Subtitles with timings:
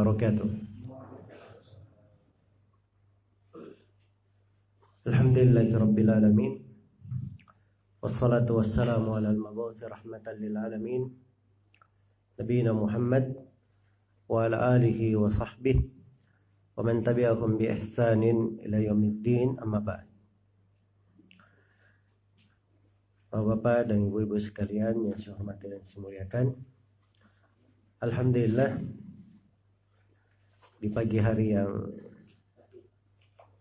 [0.00, 0.48] wabarakatuh.
[5.04, 6.52] Alhamdulillahi rabbil alamin.
[8.00, 11.02] Wassalatu wassalamu ala al-mabuthi rahmatan lil alamin.
[12.40, 13.36] Nabiina Muhammad
[14.24, 20.08] wa ala alihi wa sahbihi wa man tabi'ahum bi ihsanin ila yaumiddin amma ba'd.
[23.28, 26.46] Bapak-bapak dan ibu-ibu sekalian yang saya hormati dan saya muliakan.
[28.00, 28.80] Alhamdulillah
[30.80, 31.92] di pagi hari yang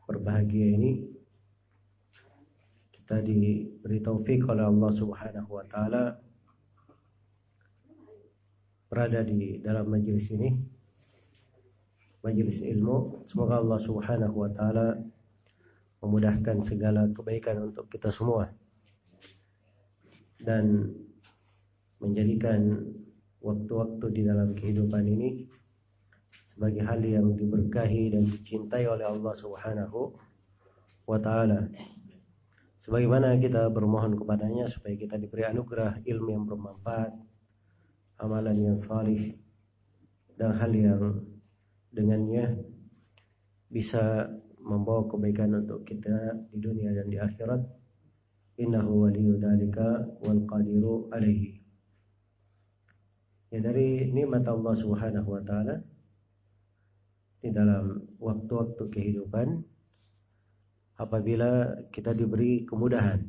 [0.08, 1.04] berbahagia ini
[2.96, 6.16] kita diberi taufik oleh Allah Subhanahu wa taala.
[8.88, 10.56] Berada di dalam majelis ini
[12.24, 13.28] majelis ilmu.
[13.28, 14.96] Semoga Allah Subhanahu wa taala
[16.00, 18.48] memudahkan segala kebaikan untuk kita semua
[20.40, 20.88] dan
[22.00, 22.80] menjadikan
[23.44, 25.44] waktu-waktu di dalam kehidupan ini
[26.60, 30.12] sebagai hal yang diberkahi dan dicintai oleh Allah Subhanahu
[31.08, 31.72] wa taala.
[32.84, 37.16] Sebagaimana kita bermohon kepadanya supaya kita diberi anugerah ilmu yang bermanfaat,
[38.20, 39.40] amalan yang salih
[40.36, 41.24] dan hal yang
[41.96, 42.60] dengannya
[43.72, 44.28] bisa
[44.60, 47.64] membawa kebaikan untuk kita di dunia dan di akhirat.
[48.60, 51.56] Innahu waliyyu dzalika wal qadiru alaihi.
[53.48, 55.99] Ya dari nikmat Allah Subhanahu wa taala
[57.40, 59.64] di dalam waktu-waktu kehidupan
[61.00, 63.24] apabila kita diberi kemudahan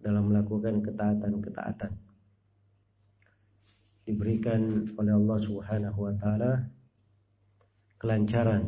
[0.00, 1.92] dalam melakukan ketaatan-ketaatan.
[4.02, 6.52] Diberikan oleh Allah Subhanahu wa taala
[8.02, 8.66] kelancaran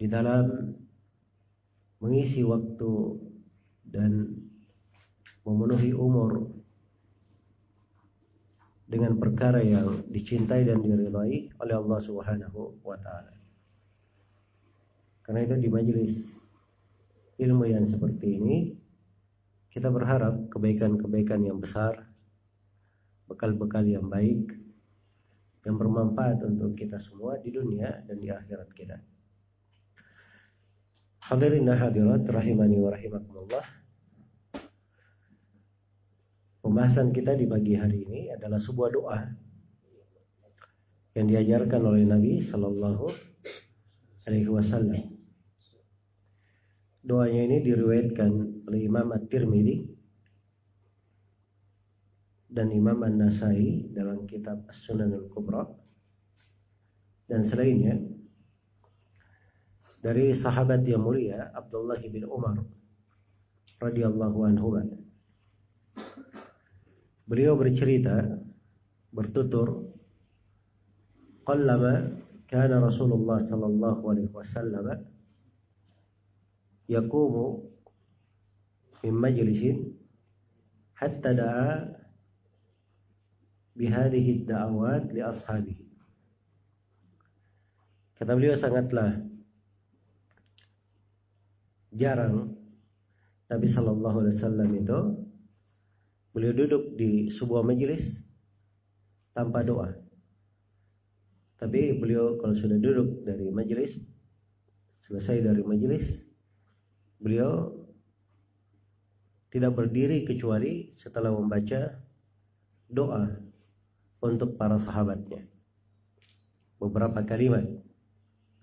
[0.00, 0.72] di dalam
[2.00, 2.92] mengisi waktu
[3.84, 4.32] dan
[5.44, 6.51] memenuhi umur
[8.92, 13.32] dengan perkara yang dicintai dan diridhai oleh Allah Subhanahu wa taala.
[15.24, 16.12] Karena itu di majelis
[17.40, 18.56] ilmu yang seperti ini
[19.72, 22.04] kita berharap kebaikan-kebaikan yang besar,
[23.32, 24.60] bekal-bekal yang baik
[25.64, 29.00] yang bermanfaat untuk kita semua di dunia dan di akhirat kita.
[31.22, 33.81] Hadirin dan hadirat rahimani wa rahimakumullah.
[36.62, 39.18] Pembahasan kita di pagi hari ini adalah sebuah doa
[41.18, 43.10] yang diajarkan oleh Nabi Shallallahu
[44.30, 45.10] Alaihi Wasallam.
[47.02, 49.90] Doanya ini diriwayatkan oleh Imam At-Tirmidzi
[52.46, 55.66] dan Imam An-Nasai dalam kitab As-Sunan Al-Kubra
[57.26, 57.98] dan selainnya
[59.98, 62.62] dari sahabat yang mulia Abdullah bin Umar
[63.82, 64.78] radhiyallahu anhu
[67.32, 68.28] Beliau bercerita
[69.08, 69.88] bertutur
[71.48, 75.00] qallama kana Rasulullah sallallahu alaihi wasallam
[76.92, 77.72] yaqumu
[79.00, 79.96] min majlisin
[80.92, 81.96] hatta da'a
[83.80, 85.88] bihadhihi ad-da'awat li ashabihi.
[88.20, 89.24] Kata beliau sangatlah
[91.96, 92.60] jarang
[93.48, 95.21] Nabi sallallahu alaihi wasallam itu
[96.32, 98.00] Beliau duduk di sebuah majelis
[99.36, 99.92] tanpa doa.
[101.60, 103.94] Tapi beliau kalau sudah duduk dari majelis,
[105.06, 106.04] selesai dari majelis,
[107.22, 107.70] beliau
[109.52, 112.00] tidak berdiri kecuali setelah membaca
[112.88, 113.28] doa
[114.24, 115.44] untuk para sahabatnya.
[116.80, 117.62] Beberapa kalimat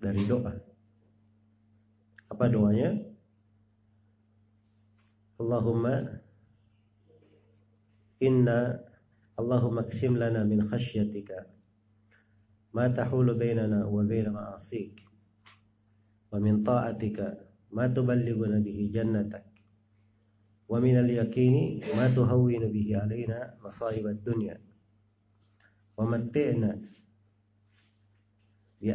[0.02, 0.52] dari doa.
[2.28, 3.00] Apa doanya?
[5.40, 6.20] Allahumma
[8.20, 8.76] Inna
[9.40, 11.48] Allahumma ksim lana min khasyatika
[12.72, 15.00] ma tahulu bainana wa baina ma'asik
[16.30, 17.40] wa min ta'atika
[17.72, 19.44] ma tuballighuna bihi jannatak
[20.68, 24.60] wa min al-yaqini ma tuhawwinu bihi alaina masa'ib ad-dunya
[25.96, 26.76] wa matti'na
[28.80, 28.92] bi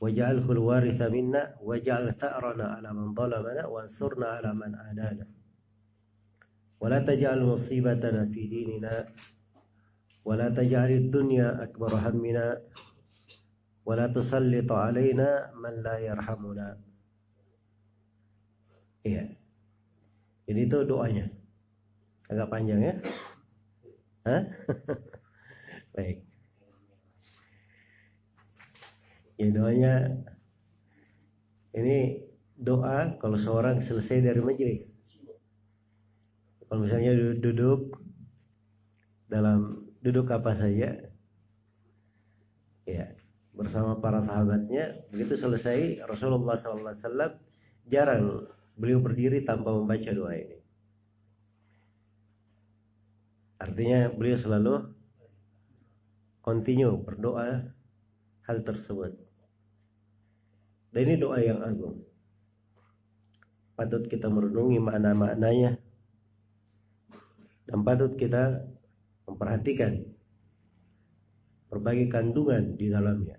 [0.00, 3.66] asma'ina wa absarina wa quwwatina ma ahyaytana واجعله الوارث منا واجعل ثأرنا على من ظلمنا
[3.66, 5.26] وانصرنا على من آدانا
[6.80, 9.06] ولا تجعل مصيبتنا في ديننا
[10.24, 12.60] ولا تجعل الدنيا أكبر همنا
[13.86, 16.78] ولا تسلط علينا من لا يرحمنا
[19.02, 19.34] Iya.
[20.46, 21.26] Jadi itu doanya.
[22.30, 22.94] Agak panjang ya.
[24.22, 24.42] Hah?
[25.98, 26.22] Baik.
[29.37, 29.93] Ya doanya
[31.77, 32.25] ini
[32.57, 34.89] doa kalau seorang selesai dari majelis.
[36.65, 38.01] Kalau misalnya duduk
[39.29, 40.89] dalam duduk apa saja.
[42.87, 43.13] Ya,
[43.53, 45.05] bersama para sahabatnya.
[45.13, 47.37] Begitu selesai Rasulullah SAW
[47.87, 48.47] jarang
[48.79, 50.57] beliau berdiri tanpa membaca doa ini.
[53.57, 54.73] Artinya beliau selalu
[56.39, 57.73] continue berdoa
[58.47, 59.26] hal tersebut.
[60.97, 62.01] Dan ini doa yang agung.
[63.77, 65.77] Patut kita merenungi makna-maknanya.
[67.69, 68.65] Dan patut kita
[69.29, 70.01] memperhatikan
[71.69, 73.37] berbagai kandungan di dalamnya.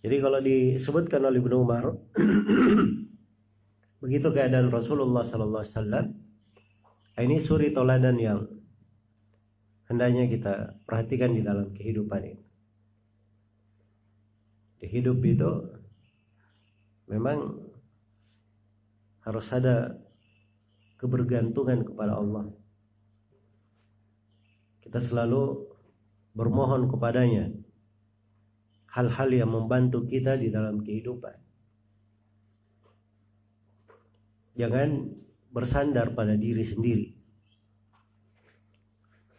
[0.00, 1.92] Jadi kalau disebutkan oleh Ibnu Umar,
[4.00, 6.06] begitu keadaan Rasulullah sallallahu alaihi wasallam,
[7.20, 8.48] ini suri toladan yang
[9.92, 12.41] hendaknya kita perhatikan di dalam kehidupan ini.
[14.92, 15.52] Hidup itu
[17.08, 17.64] memang
[19.24, 19.96] harus ada
[21.00, 22.52] kebergantungan kepada Allah.
[24.84, 25.72] Kita selalu
[26.36, 27.48] bermohon kepadanya
[28.92, 31.40] hal-hal yang membantu kita di dalam kehidupan.
[34.60, 35.08] Jangan
[35.48, 37.08] bersandar pada diri sendiri.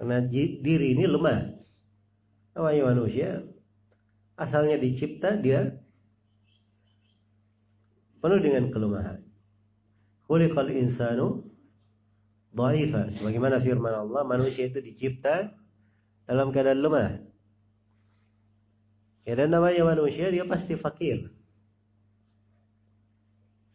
[0.02, 1.42] Karena diri ini lemah.
[2.58, 3.53] Namanya manusia
[4.44, 5.80] asalnya dicipta dia
[8.24, 9.20] penuh dengan kelemahan.
[10.28, 11.44] Khuliqal insanu
[12.56, 13.12] dhaifa.
[13.20, 15.52] Sebagaimana firman Allah, manusia itu dicipta
[16.24, 17.12] dalam keadaan lemah.
[19.24, 21.32] Ya dan namanya manusia dia pasti fakir.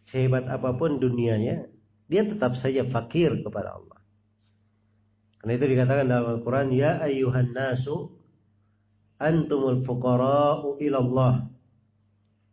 [0.08, 1.68] Sehebat apa pun dunianya,
[2.08, 4.00] dia tetap saja fakir kepada Allah.
[5.38, 8.17] Karena itu dikatakan dalam Al-Quran, Ya ayuhan nasu,
[9.18, 11.46] antumul fuqara'u ilallah.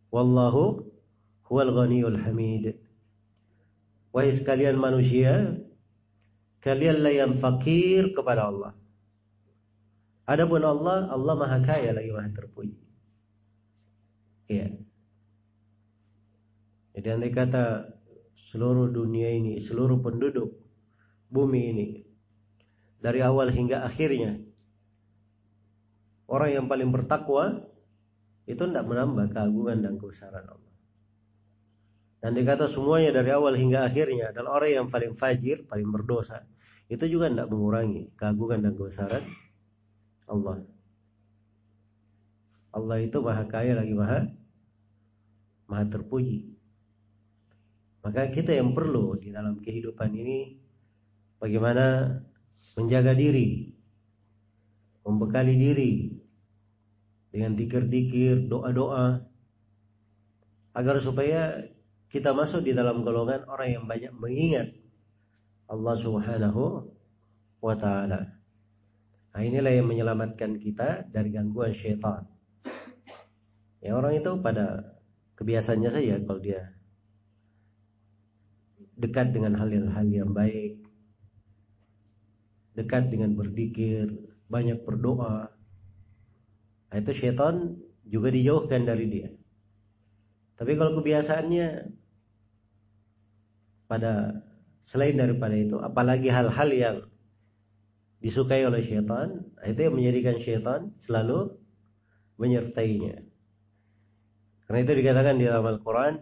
[0.10, 0.86] Wallahu
[1.50, 2.78] huwal ghaniyul hamid.
[4.10, 5.60] Wahai sekalian manusia,
[6.64, 8.72] kalianlah yang fakir kepada Allah.
[10.26, 12.80] Adapun Allah, Allah maha kaya lagi maha terpuji.
[14.50, 14.74] Iya.
[16.96, 17.92] Jadi andai kata
[18.50, 20.56] seluruh dunia ini, seluruh penduduk
[21.30, 21.88] bumi ini
[23.04, 24.45] dari awal hingga akhirnya
[26.26, 27.66] orang yang paling bertakwa
[28.46, 30.74] itu tidak menambah keagungan dan kebesaran Allah.
[32.22, 36.42] Dan dikata semuanya dari awal hingga akhirnya adalah orang yang paling fajir, paling berdosa.
[36.90, 39.24] Itu juga tidak mengurangi keagungan dan kebesaran
[40.30, 40.66] Allah.
[42.74, 44.26] Allah itu maha kaya lagi maha
[45.70, 46.50] maha terpuji.
[48.06, 50.62] Maka kita yang perlu di dalam kehidupan ini
[51.42, 52.22] bagaimana
[52.78, 53.74] menjaga diri,
[55.02, 55.92] membekali diri
[57.36, 59.28] dengan dikir-dikir, doa-doa
[60.72, 61.68] agar supaya
[62.08, 64.72] kita masuk di dalam golongan orang yang banyak mengingat
[65.68, 66.88] Allah Subhanahu
[67.60, 68.40] wa taala.
[69.36, 72.24] Nah, inilah yang menyelamatkan kita dari gangguan syaitan.
[73.84, 74.96] Ya orang itu pada
[75.36, 76.72] kebiasaannya saja kalau dia
[78.96, 80.80] dekat dengan hal-hal yang baik,
[82.80, 84.08] dekat dengan berzikir,
[84.48, 85.52] banyak berdoa.
[86.95, 89.31] Nah, itu syaitan juga dijauhkan dari dia.
[90.59, 91.69] Tapi kalau kebiasaannya
[93.87, 94.43] pada
[94.91, 96.97] selain daripada itu, apalagi hal-hal yang
[98.21, 101.57] disukai oleh syaitan, nah, itu yang menjadikan syaitan selalu
[102.37, 103.25] menyertainya.
[104.67, 106.15] Karena itu dikatakan di dalam Al-Quran,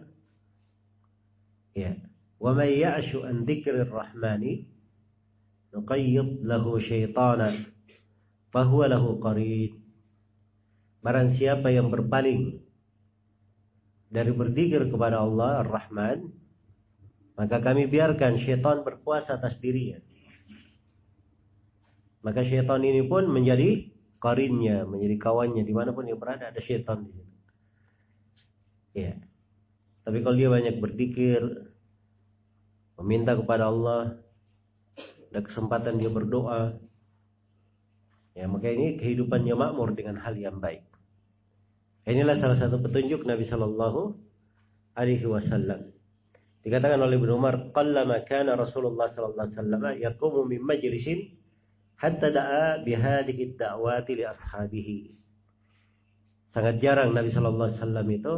[1.75, 1.93] ya,
[2.39, 4.43] وَمَنْ يَعْشُ أَنْ ذِكْرِ الرَّحْمَنِ
[5.75, 7.49] نُقَيِّضْ لَهُ شَيْطَانًا
[8.55, 9.71] فَهُوَ لَهُ قَرِينٌ
[11.04, 12.64] Barang siapa yang berpaling
[14.08, 16.32] dari berzikir kepada Allah Ar-Rahman,
[17.36, 20.00] maka kami biarkan syaitan berkuasa atas dirinya.
[22.24, 27.04] Maka syaitan ini pun menjadi karinnya, menjadi kawannya di mana pun dia berada ada syaitan
[27.04, 27.34] di situ.
[28.96, 29.20] Ya.
[30.08, 31.68] Tapi kalau dia banyak berzikir,
[32.96, 34.16] meminta kepada Allah,
[35.28, 36.78] ada kesempatan dia berdoa,
[38.38, 40.93] ya maka ini kehidupannya makmur dengan hal yang baik.
[42.04, 44.12] Inilah salah satu petunjuk Nabi Shallallahu
[44.92, 45.94] Alaihi Wasallam.
[46.64, 51.36] Dikatakan oleh Ibnu Umar, "Qallama kana Rasulullah sallallahu alaihi wasallam yaqumu min majlisin
[52.00, 54.98] hatta da'a bihadhihi ad-da'wati li ashabihi."
[56.48, 58.34] Sangat jarang Nabi sallallahu alaihi wasallam itu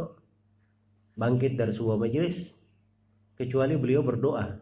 [1.15, 2.35] bangkit dari sebuah majelis
[3.39, 4.59] kecuali beliau berdoa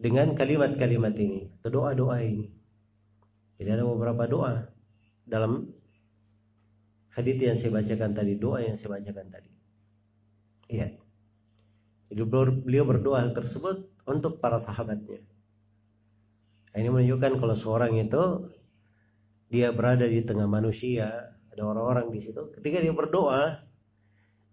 [0.00, 2.48] dengan kalimat-kalimat ini, doa-doa ini.
[3.60, 4.64] Jadi ada beberapa doa
[5.28, 5.68] dalam
[7.12, 9.50] hadis yang saya bacakan tadi, doa yang saya bacakan tadi.
[10.72, 10.88] Iya.
[12.12, 12.22] Jadi
[12.64, 15.20] beliau berdoa tersebut untuk para sahabatnya.
[16.72, 18.52] Ini menunjukkan kalau seorang itu
[19.52, 22.40] dia berada di tengah manusia, ada orang-orang di situ.
[22.56, 23.60] Ketika dia berdoa,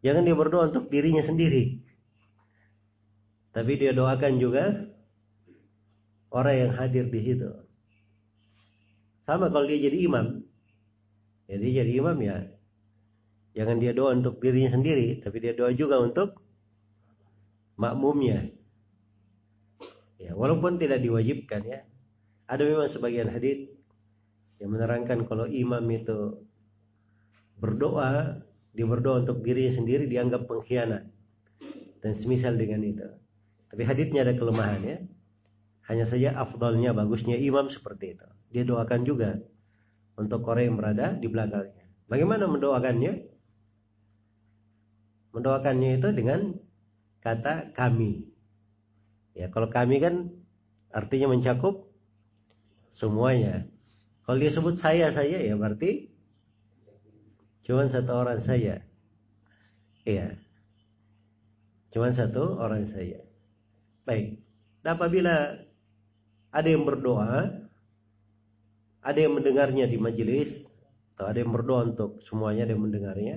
[0.04, 1.80] jangan dia berdoa untuk dirinya sendiri.
[3.56, 4.92] Tapi dia doakan juga
[6.36, 7.50] orang yang hadir di situ.
[9.24, 10.39] Sama kalau dia jadi imam.
[11.50, 12.38] Jadi jadi imam ya.
[13.58, 16.38] Jangan dia doa untuk dirinya sendiri, tapi dia doa juga untuk
[17.74, 18.54] makmumnya.
[20.22, 21.82] Ya, walaupun tidak diwajibkan ya.
[22.46, 23.66] Ada memang sebagian hadis
[24.62, 26.46] yang menerangkan kalau imam itu
[27.58, 28.46] berdoa,
[28.78, 31.10] dia berdoa untuk dirinya sendiri dianggap pengkhianat.
[32.00, 33.08] Dan semisal dengan itu.
[33.74, 34.98] Tapi hadisnya ada kelemahan ya.
[35.90, 38.28] Hanya saja afdalnya, bagusnya imam seperti itu.
[38.54, 39.42] Dia doakan juga
[40.20, 41.88] untuk orang yang berada di belakangnya.
[42.12, 43.14] Bagaimana mendoakannya?
[45.32, 46.60] Mendoakannya itu dengan
[47.24, 48.28] kata kami.
[49.40, 50.36] Ya, kalau kami kan
[50.92, 51.88] artinya mencakup
[53.00, 53.64] semuanya.
[54.28, 56.12] Kalau dia sebut saya saya ya berarti
[57.64, 58.84] cuma satu orang saya.
[60.04, 60.36] Iya.
[61.96, 63.24] Cuma satu orang saya.
[64.04, 64.44] Baik.
[64.84, 65.64] Dan apabila
[66.50, 67.69] ada yang berdoa,
[69.00, 70.70] ada yang mendengarnya di majelis,
[71.16, 73.36] atau ada yang berdoa untuk semuanya ada yang mendengarnya,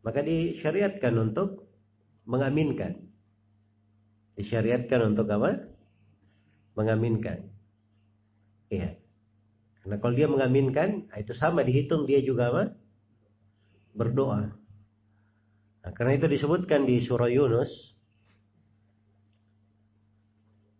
[0.00, 1.68] maka disyariatkan untuk
[2.24, 3.04] mengaminkan.
[4.36, 5.68] Disyariatkan untuk apa?
[6.76, 7.52] Mengaminkan.
[8.72, 8.96] Iya.
[9.84, 12.64] Karena kalau dia mengaminkan, nah itu sama dihitung dia juga apa?
[13.92, 14.48] Berdoa.
[15.82, 17.68] Nah, karena itu disebutkan di surah Yunus.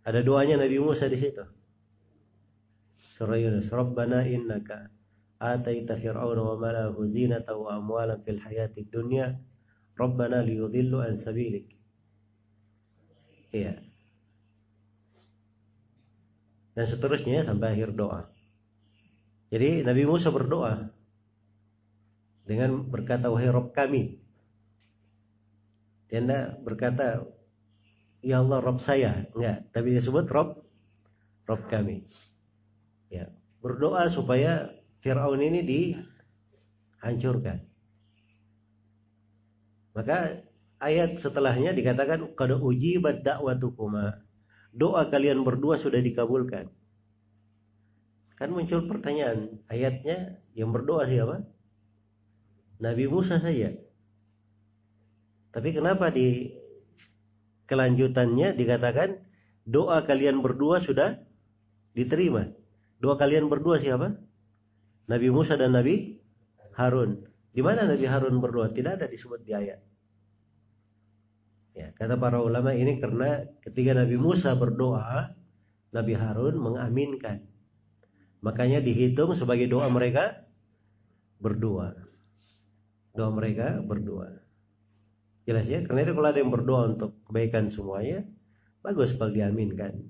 [0.06, 1.42] Ada doanya Nabi Musa di situ.
[3.22, 3.70] Surah Yunus.
[3.70, 4.90] Rabbana innaka
[5.38, 9.38] ataita fir'auna wa malahu zinata wa amwalan fil hayati dunya.
[9.94, 11.70] Rabbana liyudhillu an sabilik.
[13.54, 13.92] Iya
[16.72, 18.28] dan seterusnya sampai akhir doa.
[19.52, 20.88] Jadi Nabi Musa berdoa
[22.48, 24.16] dengan berkata wahai Rob kami.
[26.08, 27.24] Dia berkata
[28.24, 30.64] ya Allah Rob saya, enggak, tapi dia sebut Rob
[31.44, 32.08] Rob kami.
[33.12, 33.28] Ya,
[33.60, 34.72] berdoa supaya
[35.04, 37.60] Firaun ini dihancurkan.
[39.92, 40.40] Maka
[40.80, 44.24] ayat setelahnya dikatakan kada uji dakwatu-kuma
[44.72, 46.72] doa kalian berdua sudah dikabulkan.
[48.40, 51.44] Kan muncul pertanyaan, ayatnya yang berdoa siapa?
[52.82, 53.76] Nabi Musa saja.
[55.52, 56.56] Tapi kenapa di
[57.68, 59.20] kelanjutannya dikatakan
[59.68, 61.20] doa kalian berdua sudah
[61.92, 62.61] diterima?
[63.02, 64.14] Doa kalian berdua siapa?
[65.10, 66.22] Nabi Musa dan Nabi
[66.78, 67.26] Harun.
[67.50, 68.70] Di mana Nabi Harun berdoa?
[68.70, 69.82] Tidak ada disebut di ayat.
[71.74, 75.34] Ya, kata para ulama ini karena ketika Nabi Musa berdoa,
[75.90, 77.42] Nabi Harun mengaminkan.
[78.38, 80.46] Makanya dihitung sebagai doa mereka
[81.42, 81.98] berdua.
[83.18, 84.30] Doa mereka berdua.
[85.42, 85.82] Jelas ya?
[85.82, 88.22] Karena itu kalau ada yang berdoa untuk kebaikan semuanya,
[88.78, 90.06] bagus kalau diaminkan.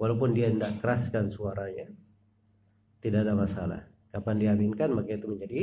[0.00, 1.88] Walaupun dia tidak keraskan suaranya,
[3.00, 3.80] tidak ada masalah.
[4.12, 5.62] Kapan diaminkan, maka itu menjadi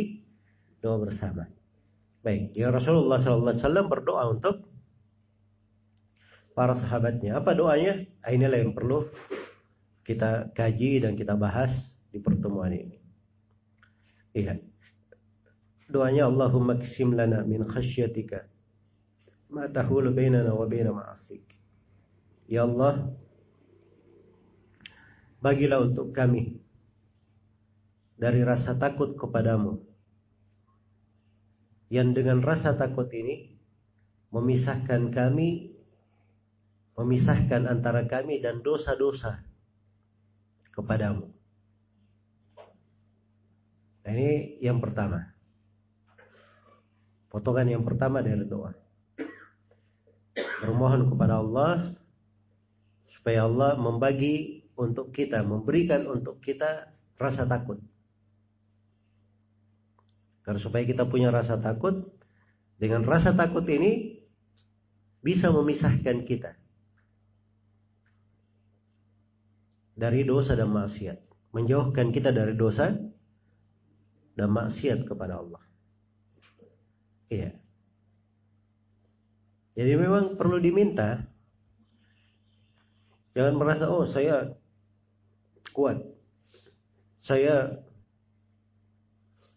[0.84, 1.50] doa bersama.
[2.24, 4.64] Baik, ya Rasulullah SAW berdoa untuk
[6.56, 7.42] para sahabatnya.
[7.42, 8.06] Apa doanya?
[8.24, 9.10] Nah, inilah yang perlu
[10.08, 11.74] kita kaji dan kita bahas
[12.14, 12.98] di pertemuan ini.
[14.38, 14.60] Lihat.
[15.92, 18.48] Doanya Allahumma ksim lana min khasyatika
[19.54, 21.44] ma tahulu bainana wa baina ma'asik.
[22.50, 23.14] Ya Allah,
[25.44, 26.63] bagilah untuk kami
[28.24, 29.84] dari rasa takut kepadamu.
[31.92, 33.52] Yang dengan rasa takut ini
[34.32, 35.76] memisahkan kami
[36.96, 39.44] memisahkan antara kami dan dosa-dosa
[40.72, 41.28] kepadamu.
[44.08, 45.36] Nah, ini yang pertama.
[47.28, 48.72] Potongan yang pertama dari doa.
[50.64, 51.92] Bermohon kepada Allah
[53.20, 57.82] supaya Allah membagi untuk kita, memberikan untuk kita rasa takut.
[60.44, 62.08] Karena supaya kita punya rasa takut,
[62.76, 64.20] dengan rasa takut ini
[65.24, 66.60] bisa memisahkan kita
[69.96, 71.18] dari dosa dan maksiat.
[71.54, 72.92] Menjauhkan kita dari dosa
[74.34, 75.64] dan maksiat kepada Allah.
[77.30, 77.56] Iya.
[79.74, 81.24] Jadi memang perlu diminta.
[83.34, 84.54] Jangan merasa, oh saya
[85.74, 86.02] kuat.
[87.26, 87.82] Saya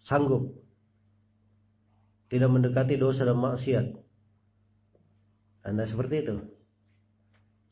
[0.05, 0.66] sanggup.
[2.27, 3.87] Tidak mendekati dosa dan maksiat.
[5.67, 6.37] Anda seperti itu.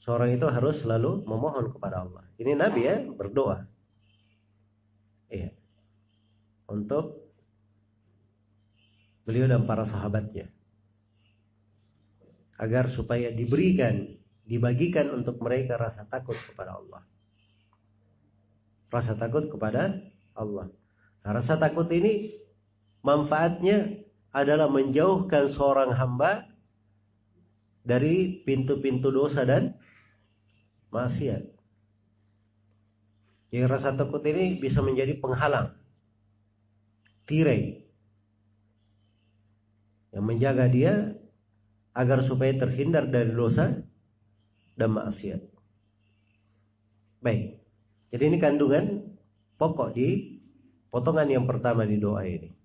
[0.05, 2.29] Seorang itu harus selalu memohon kepada Allah.
[2.37, 3.65] Ini Nabi ya berdoa.
[5.33, 5.51] Iya.
[6.69, 7.25] Untuk
[9.25, 10.53] beliau dan para sahabatnya.
[12.61, 17.03] Agar supaya diberikan, dibagikan untuk mereka rasa takut kepada Allah.
[18.93, 19.99] Rasa takut kepada
[20.37, 20.71] Allah.
[21.25, 22.37] Nah, rasa takut ini
[23.01, 24.04] manfaatnya
[24.35, 26.51] adalah menjauhkan seorang hamba
[27.87, 29.79] dari pintu-pintu dosa dan
[30.91, 31.55] maksiat.
[33.55, 35.79] Jadi rasa takut ini bisa menjadi penghalang,
[37.31, 37.87] tirai
[40.11, 41.15] yang menjaga dia
[41.95, 43.79] agar supaya terhindar dari dosa
[44.75, 45.39] dan maksiat.
[47.23, 47.63] Baik.
[48.11, 49.15] Jadi ini kandungan
[49.55, 50.39] pokok di
[50.91, 52.64] potongan yang pertama di doa ini.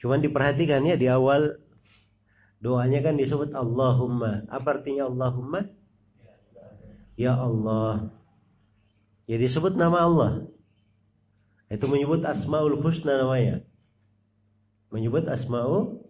[0.00, 1.60] Cuman diperhatikan ya di awal
[2.64, 4.48] doanya kan disebut Allahumma.
[4.48, 5.68] Apa artinya Allahumma?
[7.20, 8.08] Ya Allah.
[9.28, 10.32] Ya disebut nama Allah.
[11.70, 13.62] Itu menyebut Asmaul Husna namanya.
[14.90, 16.02] Menyebut Asmaul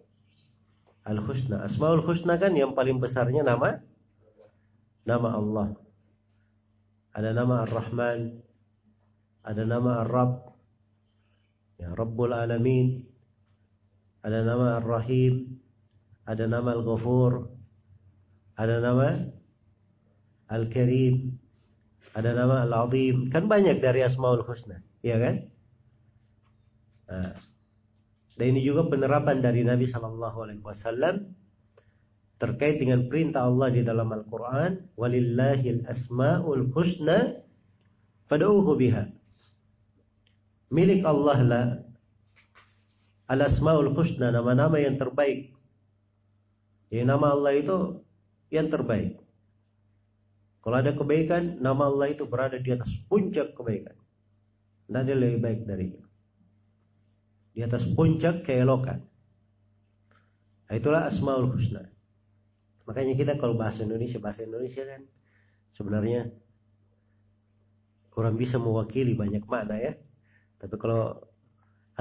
[1.05, 1.67] Al-Husna.
[1.67, 3.83] Asmaul Husna kan yang paling besarnya nama
[5.05, 5.67] nama Allah.
[7.11, 8.39] Ada nama Ar-Rahman,
[9.43, 10.55] ada nama Ar-Rabb,
[11.75, 13.10] ya Rabbul Alamin,
[14.21, 15.57] ada nama Ar-Rahim,
[16.29, 17.49] ada nama Al-Ghafur,
[18.57, 19.29] ada nama
[20.51, 21.37] Al-Karim,
[22.13, 23.33] ada nama Al-Azim.
[23.33, 25.35] Kan banyak dari Asmaul Husna, ya kan?
[27.11, 27.33] Nah,
[28.39, 31.35] dan ini juga penerapan dari Nabi Shallallahu Alaihi Wasallam
[32.41, 34.97] terkait dengan perintah Allah di dalam Al-Quran.
[34.97, 37.37] Walillahil asmaul husna
[38.31, 39.13] fad'uhu biha.
[40.73, 41.65] Milik Allah lah
[43.31, 45.55] al-asmaul husna nama-nama yang terbaik.
[46.91, 48.03] Ya, nama Allah itu
[48.51, 49.15] yang terbaik.
[50.61, 53.95] Kalau ada kebaikan, nama Allah itu berada di atas puncak kebaikan.
[54.91, 56.11] Tidak ada lebih baik darinya
[57.51, 59.03] di atas puncak keelokan.
[60.71, 61.83] Nah, itulah Asmaul Husna.
[62.87, 65.03] Makanya kita kalau bahasa Indonesia, bahasa Indonesia kan
[65.75, 66.31] sebenarnya
[68.11, 69.93] kurang bisa mewakili banyak makna ya.
[70.59, 71.19] Tapi kalau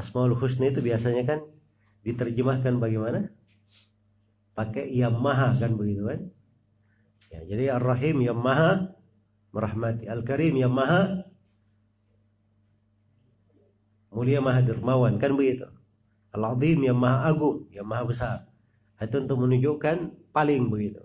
[0.01, 1.41] Asmaul Husna itu biasanya kan
[2.03, 3.29] diterjemahkan bagaimana?
[4.57, 6.21] Pakai yang maha kan begitu kan?
[7.31, 8.97] Ya, jadi Ar-Rahim yang maha
[9.55, 10.09] merahmati.
[10.09, 11.31] Al-Karim yang maha
[14.11, 15.71] mulia maha dermawan kan begitu
[16.35, 18.37] Al-Azim yang maha agung yang maha besar
[19.01, 19.97] itu untuk menunjukkan
[20.35, 21.03] paling begitu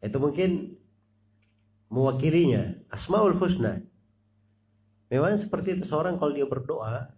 [0.00, 0.80] itu mungkin
[1.92, 3.84] mewakilinya Asmaul Husna
[5.12, 7.12] memang seperti itu seorang kalau dia berdoa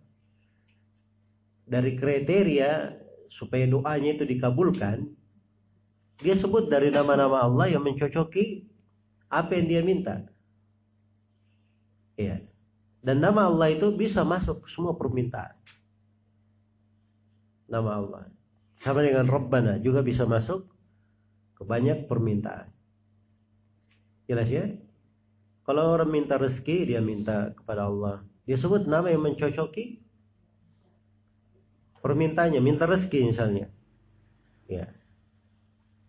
[1.66, 2.98] dari kriteria
[3.32, 5.08] supaya doanya itu dikabulkan
[6.22, 8.66] dia sebut dari nama-nama Allah yang mencocoki
[9.32, 10.22] apa yang dia minta
[12.18, 12.42] iya
[13.02, 15.58] dan nama Allah itu bisa masuk semua permintaan.
[17.66, 18.30] Nama Allah.
[18.78, 20.70] Sama dengan Rabbana juga bisa masuk
[21.58, 22.70] ke banyak permintaan.
[24.30, 24.70] Jelas ya?
[25.66, 28.22] Kalau orang minta rezeki, dia minta kepada Allah.
[28.46, 30.01] Dia sebut nama yang mencocoki
[32.02, 32.60] permintaannya.
[32.60, 33.70] Minta rezeki misalnya.
[34.66, 34.90] Ya.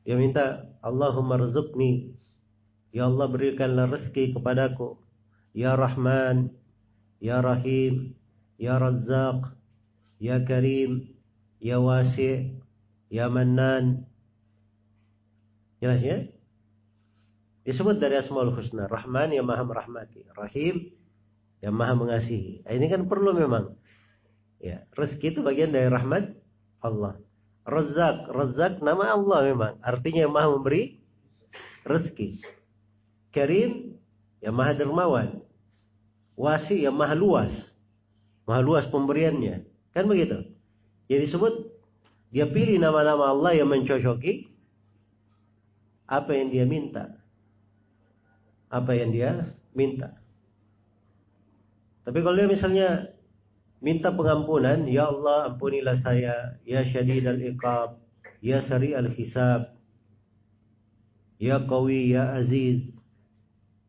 [0.03, 2.17] Dia minta, Allahumma rizukni.
[2.91, 4.99] Ya Allah berikanlah rezeki kepadaku.
[5.53, 6.53] Ya Rahman,
[7.23, 8.17] Ya Rahim,
[8.57, 9.53] Ya Razzaq,
[10.19, 11.13] Ya Karim,
[11.61, 12.57] Ya Wasi'
[13.13, 14.09] Ya Mannan.
[15.77, 16.17] Jelas ya?
[17.63, 18.89] Disebut dari Asmaul Husna.
[18.89, 20.25] Rahman yang maha merahmati.
[20.35, 20.91] Rahim
[21.63, 22.65] yang maha mengasihi.
[22.65, 23.79] Nah, ini kan perlu memang.
[24.63, 26.39] Ya, rezeki itu bagian dari rahmat
[26.79, 27.19] Allah.
[27.67, 29.73] Razak, Razak nama Allah memang.
[29.83, 31.03] Artinya maha memberi
[31.83, 32.39] rezeki.
[33.35, 33.99] Karim
[34.39, 35.43] yang maha dermawan
[36.39, 37.51] wasi yang maha luas.
[38.47, 39.67] Maha luas pemberiannya.
[39.91, 40.47] Kan begitu.
[41.11, 41.67] Jadi sebut
[42.31, 44.47] dia pilih nama-nama Allah yang mencocoki
[46.07, 47.19] apa yang dia minta.
[48.71, 50.15] Apa yang dia minta.
[52.03, 53.12] Tapi kalau dia misalnya
[53.83, 57.99] minta pengampunan, ya Allah ampunilah saya, ya syadid al-iqab,
[58.39, 59.75] ya sari al-hisab,
[61.35, 62.87] ya qawi, ya aziz,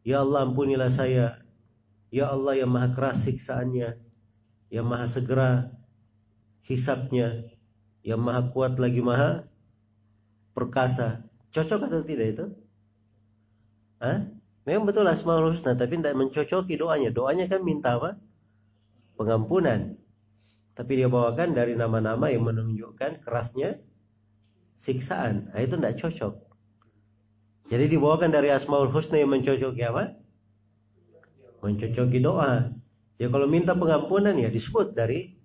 [0.03, 1.45] ya Allah ampunilah saya,
[2.15, 3.99] Ya Allah yang maha keras siksaannya,
[4.71, 5.75] yang maha segera
[6.63, 7.51] hisapnya,
[8.07, 9.51] yang maha kuat lagi maha
[10.55, 11.27] perkasa.
[11.51, 12.47] Cocok atau tidak itu?
[13.99, 14.31] Hah?
[14.63, 17.11] Memang betul Asmaul Husna, tapi tidak mencocoki doanya.
[17.11, 18.15] Doanya kan minta apa?
[19.15, 19.95] Pengampunan.
[20.75, 23.79] Tapi dia bawakan dari nama-nama yang menunjukkan kerasnya
[24.83, 25.55] siksaan.
[25.55, 26.35] Nah, itu tidak cocok.
[27.71, 30.25] Jadi dibawakan dari Asmaul Husna yang mencocoki apa?
[31.65, 32.77] mencocoki doa.
[33.17, 35.41] Ya kalau minta pengampunan ya disebut dari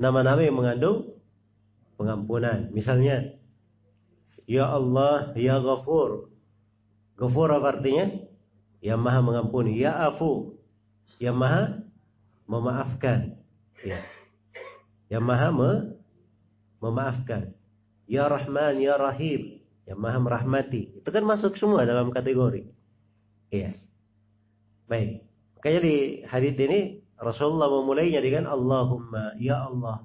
[0.00, 1.12] nama-nama yang mengandung
[2.00, 2.72] pengampunan.
[2.72, 3.36] Misalnya,
[4.48, 6.32] Ya Allah, Ya Ghafur.
[7.20, 8.08] Ghafur apa artinya?
[8.80, 9.76] Yang maha mengampuni.
[9.76, 10.56] Ya Afu.
[11.20, 11.62] Yang maha
[12.48, 13.36] memaafkan.
[13.84, 14.00] Ya.
[15.12, 15.70] Yang maha me
[16.82, 17.52] memaafkan.
[18.08, 19.60] Ya Rahman, Ya Rahim.
[19.84, 20.96] Yang maha merahmati.
[20.98, 22.64] Itu kan masuk semua dalam kategori.
[23.52, 23.76] Iya.
[24.88, 25.28] Baik.
[25.60, 26.80] Makanya di hadis ini
[27.20, 30.04] Rasulullah memulainya dengan Allahumma ya Allah.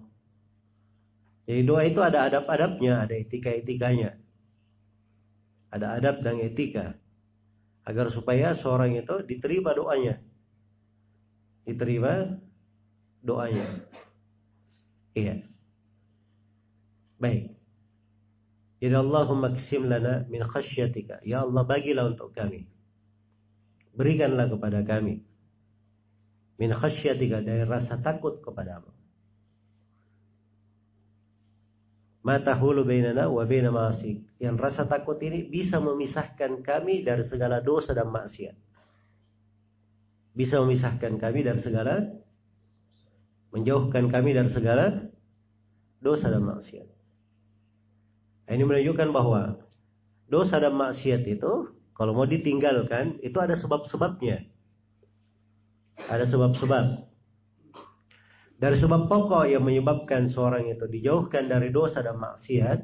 [1.44, 4.16] Jadi doa itu ada adab-adabnya, ada etika-etikanya.
[5.72, 6.96] Ada adab dan etika.
[7.84, 10.24] Agar supaya seorang itu diterima doanya.
[11.64, 12.40] Diterima
[13.24, 13.88] doanya.
[15.16, 15.44] Iya.
[17.22, 17.56] Baik.
[18.84, 21.24] Jadi Allahumma ksim lana min khasyatika.
[21.24, 22.68] Ya Allah bagilah untuk kami.
[23.96, 25.24] Berikanlah kepada kami
[26.60, 28.92] min khasyatika dari rasa takut kepadamu.
[32.24, 34.40] Mata hulu bainana wa baina ma'asik.
[34.40, 38.56] Yang rasa takut ini bisa memisahkan kami dari segala dosa dan maksiat.
[40.34, 42.02] Bisa memisahkan kami dari segala
[43.54, 45.14] menjauhkan kami dari segala
[46.02, 46.90] dosa dan maksiat.
[48.50, 49.62] Ini menunjukkan bahwa
[50.28, 54.50] dosa dan maksiat itu kalau mau ditinggalkan itu ada sebab-sebabnya.
[56.10, 56.86] Ada sebab-sebab.
[58.58, 62.80] Dari sebab pokok yang menyebabkan seorang itu dijauhkan dari dosa dan maksiat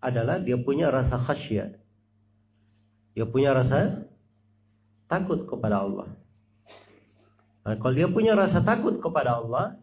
[0.00, 1.76] adalah dia punya rasa khasyat.
[3.12, 4.08] Dia punya rasa
[5.06, 6.21] takut kepada Allah.
[7.62, 9.78] Nah, kalau dia punya rasa takut kepada Allah,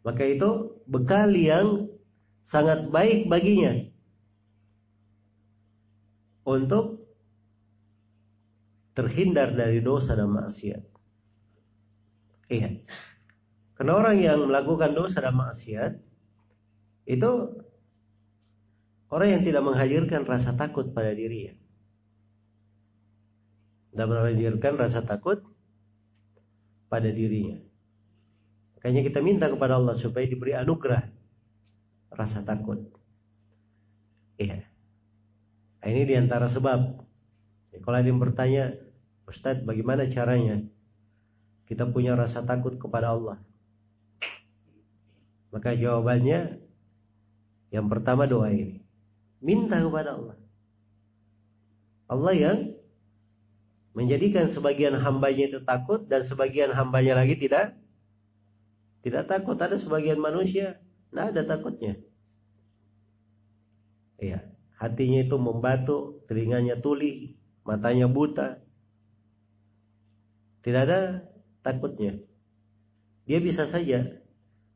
[0.00, 1.92] maka itu bekal yang
[2.48, 3.84] sangat baik baginya
[6.48, 7.04] untuk
[8.96, 10.82] terhindar dari dosa dan maksiat.
[12.50, 12.82] Iya.
[13.76, 15.92] Karena orang yang melakukan dosa dan maksiat
[17.06, 17.30] itu
[19.12, 21.54] orang yang tidak menghadirkan rasa takut pada dirinya.
[23.92, 25.49] Tidak menghadirkan rasa takut
[26.90, 27.62] pada dirinya.
[28.76, 31.06] Makanya kita minta kepada Allah supaya diberi anugerah
[32.10, 32.82] rasa takut.
[34.36, 34.66] Iya.
[35.80, 37.06] Nah, ini di antara sebab.
[37.70, 38.74] Ya, kalau ada yang bertanya,
[39.30, 40.66] Ustadz bagaimana caranya?
[41.70, 43.38] kita punya rasa takut kepada Allah.
[45.54, 46.58] Maka jawabannya
[47.70, 48.82] yang pertama doa ini.
[49.38, 50.36] Minta kepada Allah.
[52.10, 52.58] Allah yang
[54.00, 57.76] menjadikan sebagian hambanya itu takut dan sebagian hambanya lagi tidak
[59.04, 59.60] tidak takut.
[59.60, 60.80] Ada sebagian manusia
[61.12, 61.92] tidak ada takutnya.
[64.20, 64.40] Iya,
[64.80, 67.36] hatinya itu membatu, telinganya tuli,
[67.68, 68.60] matanya buta.
[70.64, 71.24] Tidak ada
[71.60, 72.20] takutnya.
[73.28, 74.20] Dia bisa saja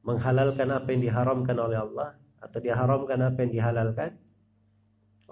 [0.05, 4.11] menghalalkan apa yang diharamkan oleh Allah atau diharamkan apa yang dihalalkan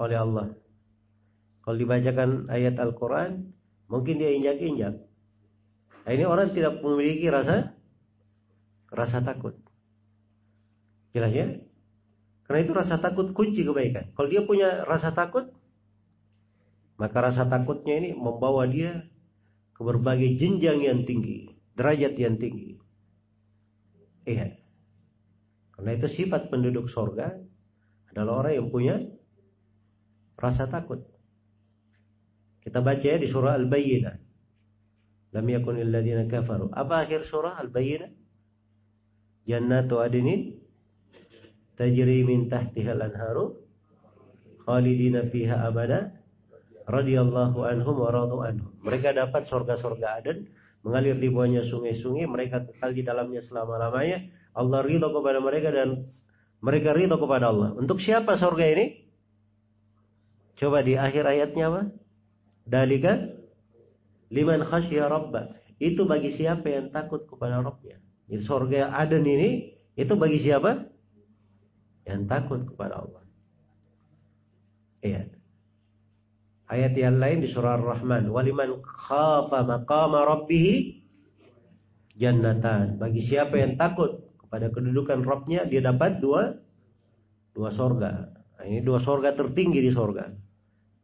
[0.00, 0.46] oleh Allah.
[1.62, 3.51] Kalau dibacakan ayat Al-Quran,
[3.92, 5.04] mungkin dia injak-injak.
[6.02, 7.76] Nah, ini orang tidak memiliki rasa
[8.88, 9.52] rasa takut.
[11.12, 11.46] Jelas ya?
[12.48, 14.16] Karena itu rasa takut kunci kebaikan.
[14.16, 15.52] Kalau dia punya rasa takut,
[16.96, 19.04] maka rasa takutnya ini membawa dia
[19.76, 22.80] ke berbagai jenjang yang tinggi, derajat yang tinggi.
[24.24, 24.56] Iya.
[25.76, 27.36] Karena itu sifat penduduk sorga
[28.12, 28.96] adalah orang yang punya
[30.40, 31.11] rasa takut.
[32.62, 34.14] Kita baca ya di surah Al-Bayyinah.
[35.34, 36.70] Lam yakunil ladina kafaru.
[36.70, 38.10] Apa akhir surah Al-Bayyinah?
[39.42, 40.62] Jannatu adinin
[41.74, 43.58] tajri min tahtiha al-anharu
[44.62, 46.14] khalidina fiha abada
[46.86, 48.70] radhiyallahu anhum wa radu anhum.
[48.86, 50.46] Mereka dapat sorga-sorga Aden,
[50.86, 54.30] mengalir di bawahnya sungai-sungai, mereka kekal di dalamnya selama-lamanya.
[54.54, 56.06] Allah ridho kepada mereka dan
[56.62, 57.74] mereka ridho kepada Allah.
[57.74, 59.02] Untuk siapa sorga ini?
[60.58, 61.82] Coba di akhir ayatnya apa?
[62.66, 63.18] Dalika
[64.32, 65.52] liman khasya rabba.
[65.82, 67.98] Itu bagi siapa yang takut kepada Rabbnya.
[68.30, 70.86] Jadi sorga Aden ini itu bagi siapa?
[72.06, 73.22] Yang takut kepada Allah.
[75.02, 75.26] Iya.
[76.70, 78.30] Ayat yang lain di surah Ar-Rahman.
[78.30, 81.02] Waliman khafa maqama rabbih
[82.16, 82.96] jannatan.
[83.02, 86.56] Bagi siapa yang takut kepada kedudukan Rabbnya, dia dapat dua
[87.52, 88.30] dua sorga.
[88.56, 90.30] Nah, ini dua sorga tertinggi di sorga.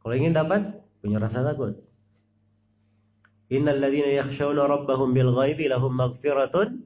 [0.00, 1.78] Kalau ingin dapat, punya rasa takut.
[3.48, 6.84] Innal ladzina yakhshawna rabbahum bil ghaibi lahum maghfiratun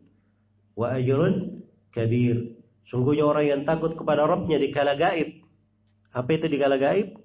[0.79, 2.57] wa ajrun kabir.
[2.89, 5.43] Sungguhnya orang yang takut kepada Rabbnya di kala gaib.
[6.13, 7.17] Apa itu di kala gaib?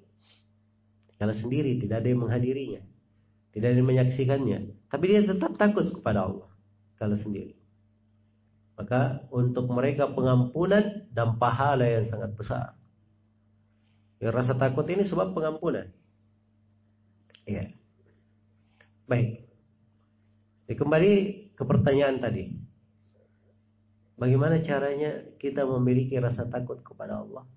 [1.18, 2.82] Kalau sendiri tidak ada yang menghadirinya.
[3.52, 4.58] Tidak ingin menyaksikannya.
[4.88, 6.48] Tapi dia tetap takut kepada Allah.
[6.96, 7.58] Kalau sendiri.
[8.78, 12.78] Maka untuk mereka pengampunan dan pahala yang sangat besar.
[14.22, 15.90] Ya, rasa takut ini sebab pengampunan.
[17.48, 17.64] Iya.
[19.08, 19.48] Baik.
[20.68, 21.12] Ya, kembali
[21.56, 22.52] ke pertanyaan tadi.
[24.20, 27.48] Bagaimana caranya kita memiliki rasa takut kepada Allah?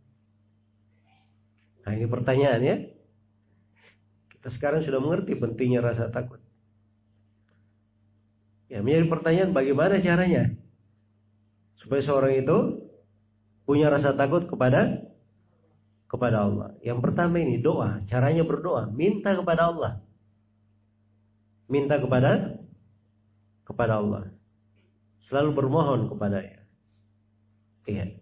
[1.84, 2.78] Nah ini pertanyaan ya.
[4.32, 6.40] Kita sekarang sudah mengerti pentingnya rasa takut.
[8.72, 10.56] Ya menjadi pertanyaan bagaimana caranya
[11.76, 12.88] supaya seorang itu
[13.68, 15.11] punya rasa takut kepada
[16.12, 16.76] kepada Allah.
[16.84, 20.04] Yang pertama ini doa, caranya berdoa, minta kepada Allah.
[21.72, 22.60] Minta kepada
[23.64, 24.28] kepada Allah.
[25.32, 26.68] Selalu bermohon kepadanya.
[27.88, 28.20] Iya.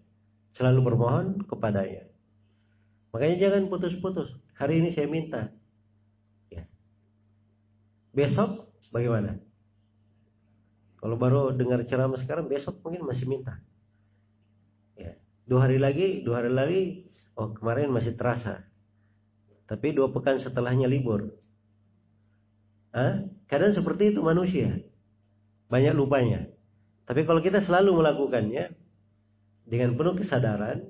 [0.53, 2.05] Selalu bermohon kepadanya.
[3.09, 4.29] Makanya jangan putus-putus.
[4.53, 5.49] Hari ini saya minta.
[6.53, 6.69] Ya.
[8.13, 9.41] Besok bagaimana?
[11.01, 13.57] Kalau baru dengar ceramah sekarang, besok mungkin masih minta.
[14.93, 15.17] Ya.
[15.49, 17.08] Dua hari lagi, dua hari lagi,
[17.39, 18.67] oh kemarin masih terasa.
[19.71, 21.31] Tapi dua pekan setelahnya libur.
[22.91, 23.23] Hah?
[23.47, 24.83] Kadang seperti itu manusia
[25.69, 26.49] banyak lupanya.
[27.05, 28.73] Tapi kalau kita selalu melakukannya
[29.69, 30.81] dengan penuh kesadaran,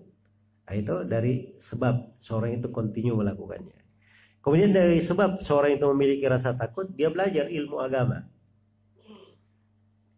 [0.68, 3.76] nah itu dari sebab seorang itu kontinu melakukannya.
[4.40, 8.24] Kemudian dari sebab seorang itu memiliki rasa takut, dia belajar ilmu agama.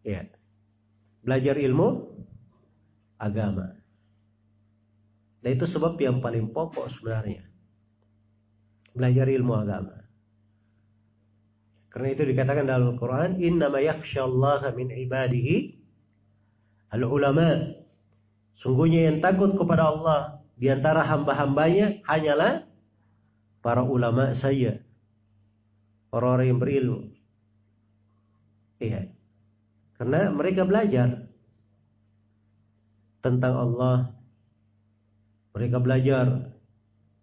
[0.06, 0.30] Ya.
[1.22, 2.06] Belajar ilmu
[3.18, 3.81] agama.
[5.42, 7.42] Dan itu sebab yang paling pokok sebenarnya.
[8.94, 10.02] Belajar ilmu agama.
[11.92, 15.76] Karena itu dikatakan dalam Al-Quran, Innama yakhshallaha min ibadihi
[16.94, 17.74] al-ulama.
[18.62, 22.64] Sungguhnya yang takut kepada Allah di antara hamba-hambanya hanyalah
[23.60, 24.78] para ulama saja.
[26.14, 27.00] Orang-orang yang berilmu.
[28.78, 29.10] Iya.
[29.98, 31.26] Karena mereka belajar
[33.20, 34.21] tentang Allah.
[35.52, 36.52] Mereka belajar.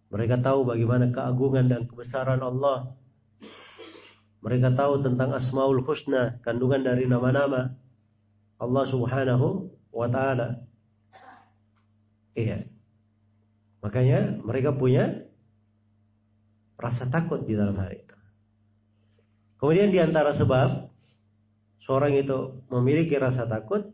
[0.10, 2.94] Mereka tahu bagaimana keagungan dan kebesaran Allah.
[4.39, 7.76] Mereka tahu tentang Asmaul Husna, kandungan dari nama-nama
[8.60, 10.63] Allah Subhanahu wa taala.
[12.36, 12.65] Iya.
[13.84, 15.28] Makanya mereka punya
[16.80, 18.15] rasa takut di dalam hal itu.
[19.60, 20.88] Kemudian di antara sebab
[21.84, 23.92] seorang itu memiliki rasa takut,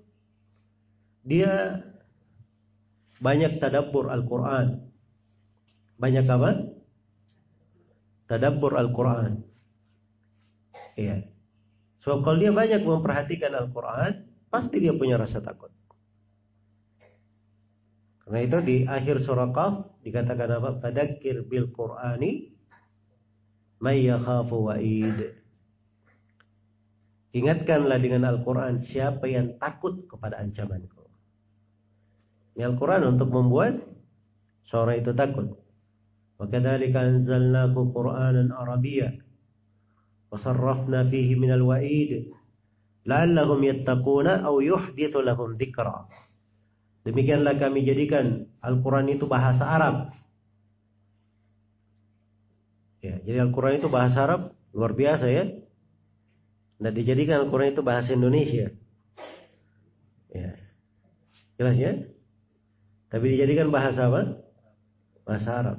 [1.25, 1.81] dia
[3.19, 4.91] banyak tadabbur Al-Quran.
[5.95, 6.51] Banyak apa?
[8.27, 9.45] Tadabbur Al-Quran.
[10.99, 11.27] Iya.
[12.03, 15.71] So kalau dia banyak memperhatikan Al-Quran, pasti dia punya rasa takut.
[18.25, 20.69] Karena itu di akhir surah Qaf dikatakan apa?
[20.81, 22.49] Fadakir bil Qur'ani
[23.83, 25.45] may yakhafu wa'id.
[27.35, 30.94] Ingatkanlah dengan Al-Quran siapa yang takut kepada ancamanku.
[32.58, 33.78] Ini Al-Quran untuk membuat
[34.68, 35.56] seorang itu takut.
[36.36, 39.30] Wa kadzalika anzalnahu Qur'anan Arabiyya
[40.30, 42.30] وصرفنا فيه من الوعيد
[43.06, 45.98] لعلهم يتقون أو يحدث لهم ذكرا
[47.00, 50.12] Demikianlah kami jadikan Al-Quran itu bahasa Arab.
[53.00, 55.48] Ya, jadi Al-Quran itu bahasa Arab luar biasa ya.
[56.76, 58.76] Dan dijadikan Al-Quran itu bahasa Indonesia.
[60.28, 60.60] Ya.
[61.56, 61.92] Jelas ya?
[63.15, 64.43] Tapi dijadikan bahasa apa?
[65.23, 65.77] Bahasa Arab.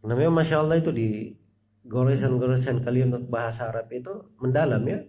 [0.00, 1.36] Namanya Masya Allah itu di
[1.84, 5.04] goresan-goresan untuk bahasa Arab itu mendalam ya.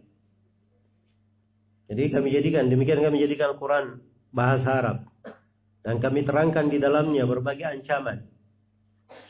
[1.87, 4.03] Jadi kami jadikan demikian kami jadikan Al-Quran
[4.35, 4.97] bahasa Arab
[5.87, 8.27] dan kami terangkan di dalamnya berbagai ancaman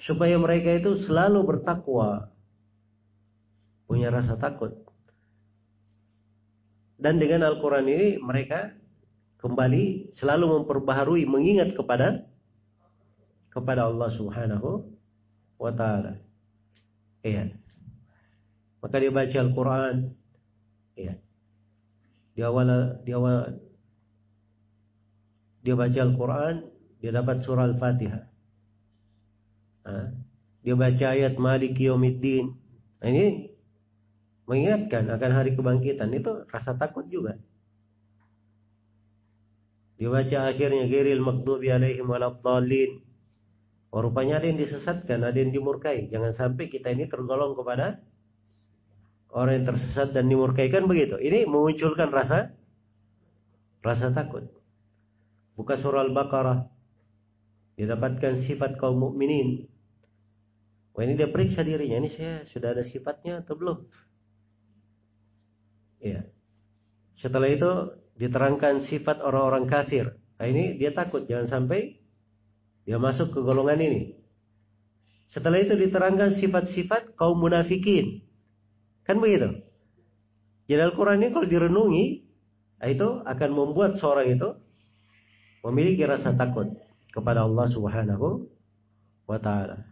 [0.01, 2.31] supaya mereka itu selalu bertakwa
[3.85, 4.71] punya rasa takut
[6.97, 8.71] dan dengan Al-Quran ini mereka
[9.45, 12.25] kembali selalu memperbaharui mengingat kepada
[13.53, 14.89] kepada Allah Subhanahu
[15.61, 16.17] wa taala.
[17.21, 17.53] Iya.
[18.81, 19.95] Maka dia baca Al-Quran.
[20.97, 21.13] Iya.
[22.33, 23.61] Di awal, di awal
[25.61, 26.55] dia baca Al-Quran,
[26.99, 28.23] dia dapat surah Al-Fatihah.
[30.65, 32.49] Dia baca ayat Malik Yawmiddin.
[33.01, 33.53] Nah, ini
[34.49, 36.09] mengingatkan akan hari kebangkitan.
[36.17, 37.37] Itu rasa takut juga.
[39.95, 42.99] Dia baca akhirnya Geril Makdubi alaihim waladhalin.
[43.95, 46.11] Oh, rupanya ada yang disesatkan, ada yang dimurkai.
[46.11, 48.03] Jangan sampai kita ini tergolong kepada
[49.31, 51.15] orang yang tersesat dan dimurkai kan begitu.
[51.15, 52.51] Ini memunculkan rasa
[53.79, 54.51] rasa takut.
[55.55, 56.67] Buka surah Al-Baqarah.
[57.79, 59.71] Didapatkan sifat kaum mukminin.
[60.95, 63.77] Wah ini dia periksa dirinya, ini saya sudah ada sifatnya atau belum?
[65.99, 66.23] Iya.
[67.19, 67.71] Setelah itu
[68.15, 70.15] diterangkan sifat orang-orang kafir.
[70.39, 71.99] Nah ini dia takut jangan sampai
[72.87, 74.01] dia masuk ke golongan ini.
[75.35, 78.23] Setelah itu diterangkan sifat-sifat kaum munafikin.
[79.03, 79.59] Kan begitu?
[80.65, 82.05] Jadi Al-Quran ini kalau direnungi,
[82.81, 84.49] nah itu akan membuat seorang itu
[85.65, 86.71] memiliki rasa takut
[87.11, 88.47] kepada Allah Subhanahu
[89.27, 89.85] wa taala.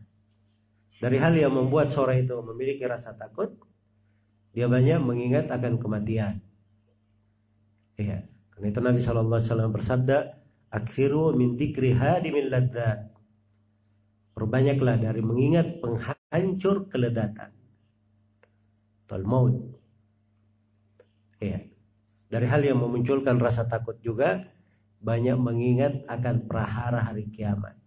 [1.02, 3.52] Dari hal yang membuat seorang itu memiliki rasa takut,
[4.56, 6.40] dia banyak mengingat akan kematian.
[8.04, 8.20] Iya.
[8.52, 10.18] Karena itu Nabi Shallallahu Alaihi Wasallam bersabda,
[10.76, 13.16] "Akhiru min dikri hadimil ladzat."
[14.36, 17.54] Perbanyaklah dari mengingat penghancur keledatan.
[19.08, 19.56] Tol maut.
[21.40, 21.64] Iya.
[22.28, 24.42] Dari hal yang memunculkan rasa takut juga
[25.00, 27.78] banyak mengingat akan prahara hari kiamat.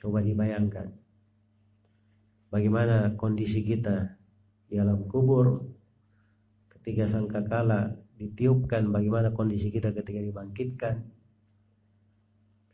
[0.00, 0.90] Coba dibayangkan
[2.48, 4.18] bagaimana kondisi kita
[4.68, 5.62] di alam kubur
[6.78, 11.02] ketika sangkakala ditiupkan bagaimana kondisi kita ketika dibangkitkan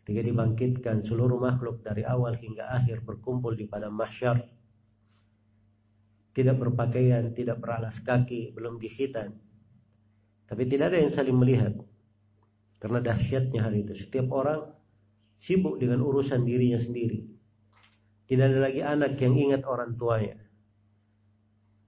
[0.04, 4.40] ketika dibangkitkan seluruh makhluk dari awal hingga akhir berkumpul di padang mahsyar
[6.38, 9.34] tidak berpakaian, tidak beralas kaki, belum dikhitan.
[10.46, 11.74] Tapi tidak ada yang saling melihat.
[12.78, 13.98] Karena dahsyatnya hari itu.
[13.98, 14.70] Setiap orang
[15.42, 17.26] sibuk dengan urusan dirinya sendiri.
[18.30, 20.38] Tidak ada lagi anak yang ingat orang tuanya.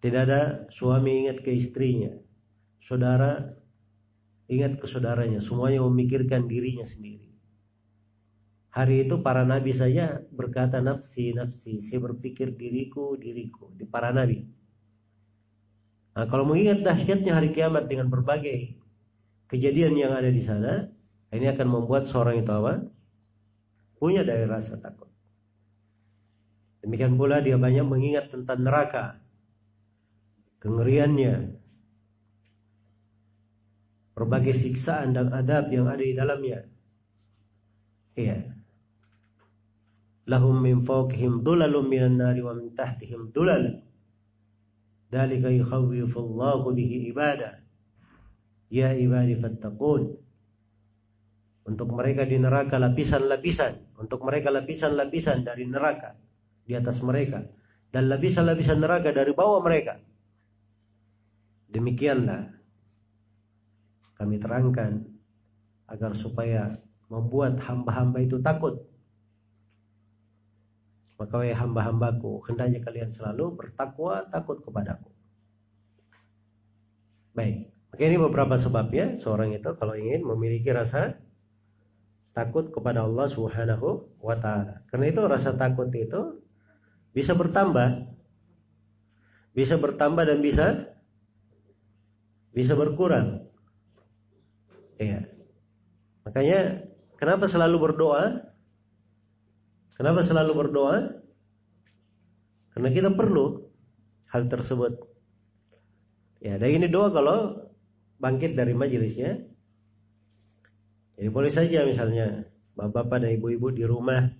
[0.03, 2.11] Tidak ada suami ingat ke istrinya.
[2.91, 3.55] Saudara
[4.51, 5.39] ingat ke saudaranya.
[5.47, 7.31] Semuanya memikirkan dirinya sendiri.
[8.75, 11.87] Hari itu para nabi saja berkata nafsi, nafsi.
[11.87, 13.71] Saya berpikir diriku, diriku.
[13.79, 14.43] Di para nabi.
[16.19, 18.75] Nah, kalau mengingat dahsyatnya hari kiamat dengan berbagai
[19.47, 20.91] kejadian yang ada di sana,
[21.31, 22.83] ini akan membuat seorang itu apa?
[24.03, 25.07] Punya dari rasa takut.
[26.83, 29.23] Demikian pula dia banyak mengingat tentang neraka.
[30.59, 31.60] Kengeriannya.
[34.21, 36.69] Berbagai siksaan dan adab yang ada di dalamnya.
[38.21, 38.53] Iya.
[40.29, 43.81] Lahum min fawqihim dulalum minan nari wa min tahtihim dulal.
[45.09, 47.65] Dalika yukhawwifullahu bihi ibadah.
[48.69, 50.21] Ya ibadi fattaqun.
[51.65, 53.97] Untuk mereka di neraka lapisan-lapisan.
[53.97, 56.13] Untuk mereka lapisan-lapisan dari neraka
[56.69, 57.43] di atas mereka
[57.91, 59.99] dan lapisan-lapisan neraka dari bawah mereka.
[61.71, 62.60] Demikianlah
[64.21, 65.09] kami terangkan
[65.89, 66.77] agar supaya
[67.09, 68.85] membuat hamba-hamba itu takut.
[71.17, 75.09] Maka wahai hamba-hambaku, hendaknya kalian selalu bertakwa takut kepadaku.
[77.33, 81.17] Baik, maka ini beberapa sebabnya seorang itu kalau ingin memiliki rasa
[82.37, 84.85] takut kepada Allah Subhanahu wa taala.
[84.89, 86.41] Karena itu rasa takut itu
[87.17, 88.07] bisa bertambah.
[89.57, 90.67] Bisa bertambah dan bisa
[92.55, 93.40] bisa berkurang.
[95.01, 95.25] Iya.
[96.29, 96.85] Makanya
[97.17, 98.53] kenapa selalu berdoa?
[99.97, 100.97] Kenapa selalu berdoa?
[102.77, 103.65] Karena kita perlu
[104.29, 105.01] hal tersebut.
[106.41, 107.69] Ya, dan ini doa kalau
[108.21, 109.41] bangkit dari majelisnya.
[111.17, 114.33] Jadi boleh saja misalnya bapak-bapak dan ibu-ibu di rumah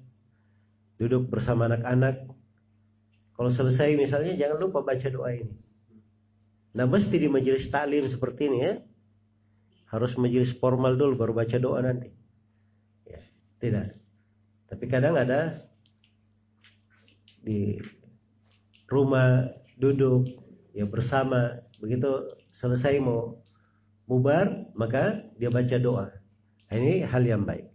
[0.97, 2.25] duduk bersama anak-anak
[3.37, 5.57] kalau selesai misalnya jangan lupa baca doa ini.
[6.77, 8.73] Nah mesti di majelis taklim seperti ini ya.
[9.91, 12.15] Harus majelis formal dulu baru baca doa nanti.
[13.11, 13.21] Ya,
[13.59, 13.99] tidak.
[14.71, 15.59] Tapi kadang ada
[17.43, 17.75] di
[18.87, 19.51] rumah
[19.81, 20.31] duduk
[20.71, 23.43] ya bersama begitu selesai mau
[24.07, 26.07] bubar maka dia baca doa.
[26.71, 27.67] Nah, ini hal yang baik.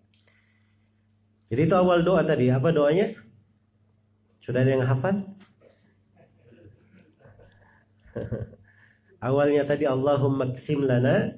[1.51, 2.47] Jadi itu awal doa tadi.
[2.47, 3.11] Apa doanya?
[4.43, 5.35] Sudah ada yang hafal?
[9.27, 11.35] Awalnya tadi Allahumma ksim lana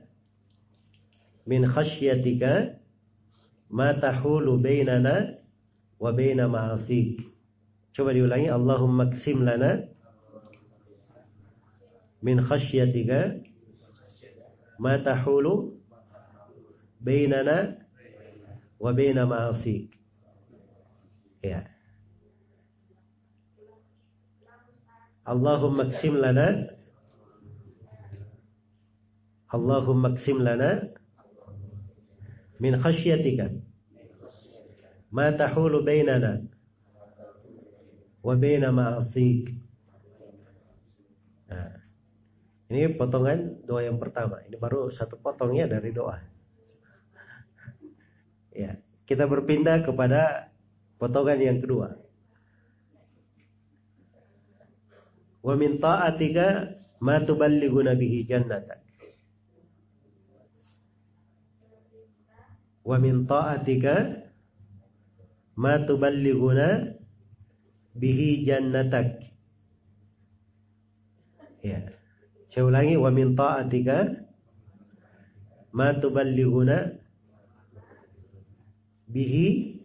[1.47, 2.43] من خشيتك
[3.69, 5.39] ما تحول بيننا
[5.99, 7.19] وبين معاصيك.
[7.93, 9.89] شوف اللي اللهم اقسم لنا
[12.23, 13.41] من خشيتك
[14.79, 15.73] ما تحول
[17.01, 17.77] بيننا
[18.79, 19.97] وبين معاصيك.
[21.43, 21.67] يا
[25.27, 26.47] اللهم اقسم لنا
[29.53, 30.96] اللهم اقسم لنا
[32.57, 33.53] min khasyatika
[35.13, 36.43] ma tahulu bainana
[38.27, 39.55] wa baina ma'asik.
[41.47, 41.71] Nah,
[42.67, 44.43] ini potongan doa yang pertama.
[44.43, 46.19] Ini baru satu potongnya dari doa.
[48.57, 48.73] Ya,
[49.05, 50.49] kita berpindah kepada
[50.97, 51.93] potongan yang kedua.
[55.45, 58.86] Wa min ta'atika ma tuballighuna bihi jannatak.
[62.87, 64.23] Wa min ta'atika
[65.59, 66.95] ma tuballighuna
[67.91, 69.27] bihi jannatak.
[71.59, 71.91] Ya.
[72.47, 74.23] Saya ulangi wa min ta'atika
[75.75, 76.95] ma tuballighuna
[79.11, 79.75] bihi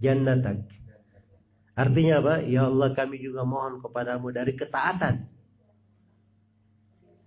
[0.00, 0.72] jannatak.
[1.76, 2.34] Artinya apa?
[2.48, 5.28] Ya Allah kami juga mohon kepadamu dari ketaatan.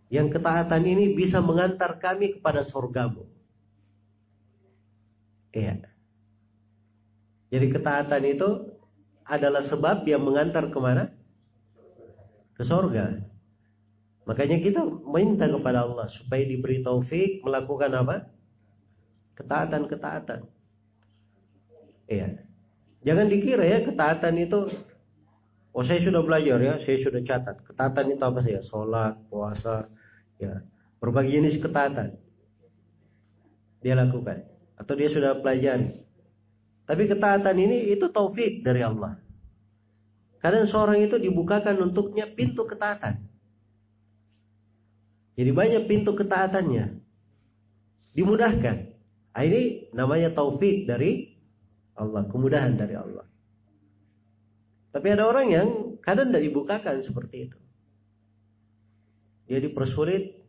[0.10, 3.35] Yang ketaatan ini bisa mengantar kami kepada surgamu.
[5.56, 5.80] Iya.
[7.56, 8.49] Jadi ketaatan itu
[9.24, 11.16] adalah sebab yang mengantar ke mana?
[12.60, 13.24] Ke surga.
[14.28, 18.28] Makanya kita minta kepada Allah supaya diberi taufik melakukan apa?
[19.39, 20.43] Ketaatan-ketaatan.
[22.12, 22.43] Iya.
[23.06, 24.60] Jangan dikira ya ketaatan itu
[25.76, 27.60] Oh saya sudah belajar ya, saya sudah catat.
[27.68, 28.64] Ketaatan itu apa sih ya?
[28.64, 29.91] Sholat, puasa,
[30.39, 30.64] ya
[31.03, 32.16] berbagai jenis ketaatan.
[33.84, 36.04] Dia lakukan atau dia sudah pelajari.
[36.86, 39.18] Tapi ketaatan ini itu taufik dari Allah.
[40.38, 43.18] Kadang seorang itu dibukakan untuknya pintu ketaatan.
[45.36, 47.02] Jadi banyak pintu ketaatannya.
[48.14, 48.78] Dimudahkan.
[49.36, 51.36] Nah, ini namanya taufik dari
[51.98, 53.28] Allah, kemudahan dari Allah.
[54.96, 55.68] Tapi ada orang yang
[56.00, 57.58] kadang tidak dibukakan seperti itu.
[59.52, 60.40] Dia dipersulit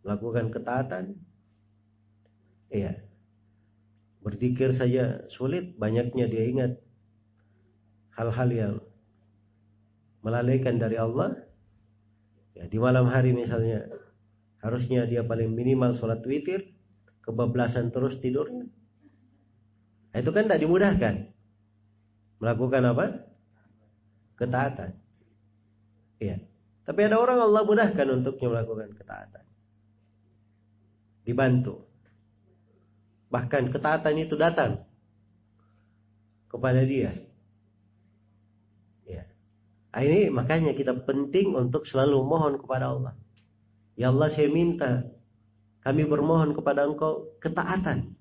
[0.00, 1.04] melakukan ketaatan.
[2.72, 3.05] Iya.
[4.26, 6.82] Berzikir saja sulit, banyaknya dia ingat
[8.18, 8.74] hal-hal yang
[10.26, 11.46] melalaikan dari Allah.
[12.58, 13.86] Ya, di malam hari misalnya
[14.58, 16.74] harusnya dia paling minimal sholat witir,
[17.22, 18.66] kebablasan terus tidurnya.
[20.10, 21.14] Nah, itu kan tidak dimudahkan.
[22.42, 23.04] Melakukan apa?
[24.42, 24.90] Ketaatan.
[26.18, 26.42] Iya.
[26.82, 29.44] Tapi ada orang Allah mudahkan untuknya melakukan ketaatan.
[31.22, 31.85] Dibantu.
[33.30, 34.86] Bahkan ketaatan itu datang
[36.46, 37.12] kepada dia.
[39.02, 39.26] Ya.
[39.92, 43.14] Ini makanya kita penting untuk selalu mohon kepada Allah.
[43.98, 45.08] Ya Allah saya minta
[45.82, 48.14] kami bermohon kepada engkau ketaatan.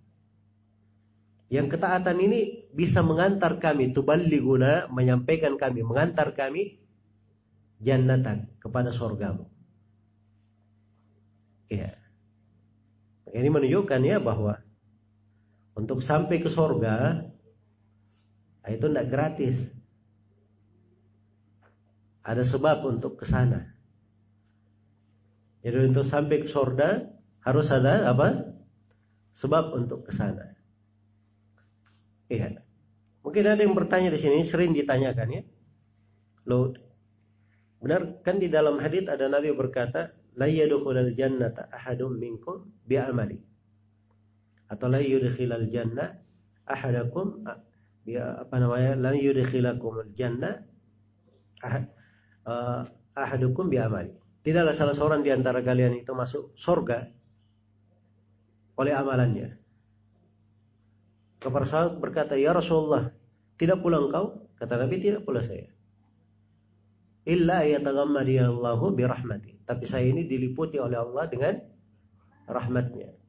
[1.49, 6.81] Yang ketaatan ini bisa mengantar kami tuballiguna menyampaikan kami mengantar kami
[7.81, 9.45] jannatan kepada surgamu.
[11.69, 11.93] Ya.
[13.29, 14.64] Ini menunjukkan ya bahwa
[15.75, 16.95] untuk sampai ke surga
[18.65, 19.57] nah itu tidak gratis.
[22.25, 23.61] Ada sebab untuk ke sana.
[25.61, 27.05] Jadi untuk sampai ke surga
[27.45, 28.57] harus ada apa?
[29.37, 30.57] Sebab untuk ke sana.
[32.25, 32.65] Iya.
[33.21, 35.41] Mungkin ada yang bertanya di sini, sering ditanyakan ya.
[36.49, 36.73] Lo
[37.77, 43.37] benar kan di dalam hadis ada Nabi berkata, la yadkhulul jannata ahadum minkum bi amali.
[44.65, 46.17] Atau la yudkhilal jannah
[46.65, 47.45] ahadakum
[48.05, 48.97] bi apa namanya?
[48.97, 50.61] La yudkhilakumul jannah
[52.45, 52.81] uh,
[53.13, 54.13] ahadukum bi amali.
[54.45, 57.09] Tidaklah salah seorang di antara kalian itu masuk surga
[58.77, 59.57] oleh amalannya.
[61.41, 63.09] Kepada sahabat berkata, Ya Rasulullah,
[63.57, 64.49] tidak pula engkau?
[64.57, 65.69] Kata Nabi, tidak pula saya.
[67.25, 69.65] Illa Allahu birahmati.
[69.65, 71.57] Tapi saya ini diliputi oleh Allah dengan
[72.45, 73.24] rahmatnya.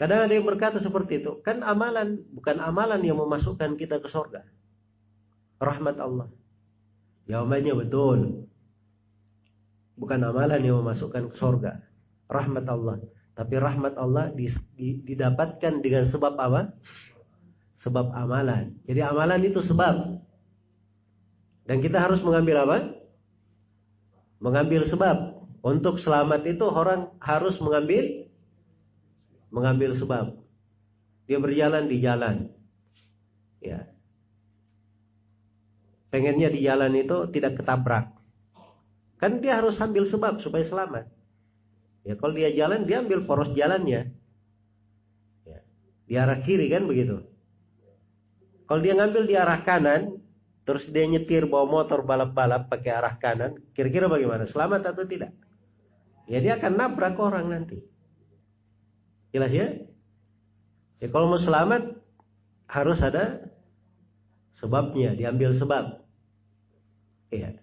[0.00, 1.44] Kadang ada yang berkata seperti itu.
[1.44, 4.48] Kan amalan, bukan amalan yang memasukkan kita ke surga.
[5.60, 6.32] Rahmat Allah.
[7.28, 8.48] Jawabannya betul.
[10.00, 11.84] Bukan amalan yang memasukkan ke surga.
[12.32, 13.04] Rahmat Allah.
[13.36, 14.32] Tapi rahmat Allah
[14.80, 16.72] didapatkan dengan sebab apa?
[17.84, 18.80] Sebab amalan.
[18.88, 20.16] Jadi amalan itu sebab.
[21.68, 22.96] Dan kita harus mengambil apa?
[24.40, 25.44] Mengambil sebab.
[25.60, 28.19] Untuk selamat itu orang harus mengambil
[29.50, 30.38] mengambil sebab.
[31.26, 32.50] Dia berjalan di jalan.
[33.62, 33.86] Ya.
[36.10, 38.10] Pengennya di jalan itu tidak ketabrak.
[39.20, 41.06] Kan dia harus ambil sebab supaya selamat.
[42.02, 44.10] Ya kalau dia jalan dia ambil poros jalannya.
[45.44, 45.58] Ya,
[46.08, 47.22] di arah kiri kan begitu.
[48.64, 50.18] Kalau dia ngambil di arah kanan,
[50.62, 54.46] terus dia nyetir bawa motor balap-balap pakai arah kanan, kira-kira bagaimana?
[54.46, 55.34] Selamat atau tidak?
[56.30, 57.82] Ya dia akan nabrak orang nanti.
[59.30, 59.66] Jelas ya?
[61.00, 61.96] Ya kalau mau selamat
[62.66, 63.50] harus ada
[64.58, 66.04] sebabnya, diambil sebab.
[67.30, 67.56] Iya.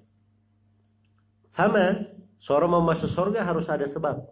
[1.53, 2.07] Sama
[2.43, 4.23] Seorang mau masuk surga harus ada sebab.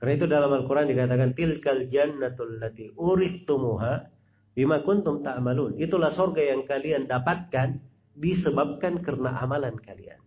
[0.00, 4.08] Karena itu dalam Al-Quran dikatakan tilkal jannatul lati urithumuha
[4.56, 5.76] bima kuntum ta'malun.
[5.76, 7.78] Itulah surga yang kalian dapatkan
[8.16, 10.18] disebabkan karena amalan kalian.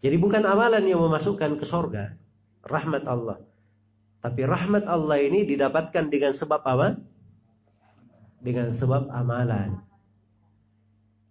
[0.00, 2.16] Jadi bukan amalan yang memasukkan ke sorga,
[2.64, 3.42] rahmat Allah.
[4.20, 7.00] Tapi rahmat Allah ini didapatkan dengan sebab apa?
[8.44, 9.80] Dengan sebab amalan.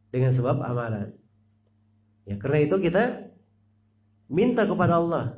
[0.10, 1.14] Dengan sebab amalan.
[2.26, 3.30] Ya, karena itu kita
[4.30, 5.38] minta kepada Allah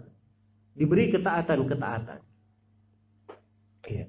[0.76, 2.20] diberi ketaatan-ketaatan.
[3.91, 4.06] Ya.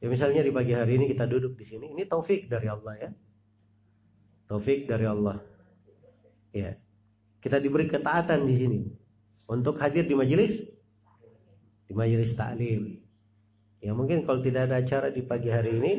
[0.00, 3.10] ya misalnya di pagi hari ini kita duduk di sini, ini taufik dari Allah ya.
[4.52, 5.40] Taufik dari Allah.
[6.52, 6.76] Ya.
[7.40, 8.80] Kita diberi ketaatan di sini
[9.48, 10.60] untuk hadir di majelis
[11.90, 13.02] di majelis taklim.
[13.82, 15.92] Ya mungkin kalau tidak ada acara di pagi hari ini,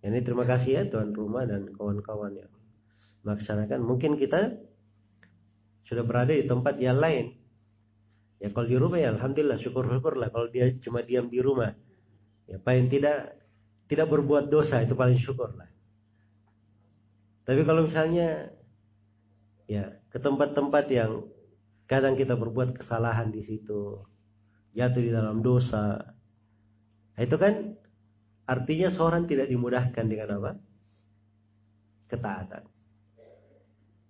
[0.00, 2.48] ya ini terima kasih ya tuan rumah dan kawan-kawan yang
[3.28, 3.84] melaksanakan.
[3.84, 4.56] Mungkin kita
[5.84, 7.36] sudah berada di tempat yang lain.
[8.40, 10.32] Ya kalau di rumah ya alhamdulillah syukur-syukur lah.
[10.32, 11.76] Kalau dia cuma diam di rumah,
[12.48, 13.36] ya paling tidak
[13.92, 15.68] tidak berbuat dosa itu paling syukur lah.
[17.44, 18.48] Tapi kalau misalnya
[19.68, 21.28] ya ke tempat-tempat yang
[21.84, 24.00] kadang kita berbuat kesalahan di situ,
[24.78, 25.98] jatuh di dalam dosa.
[27.18, 27.74] Nah, itu kan
[28.46, 30.52] artinya seorang tidak dimudahkan dengan apa?
[32.06, 32.62] Ketaatan.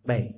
[0.05, 0.37] Baik.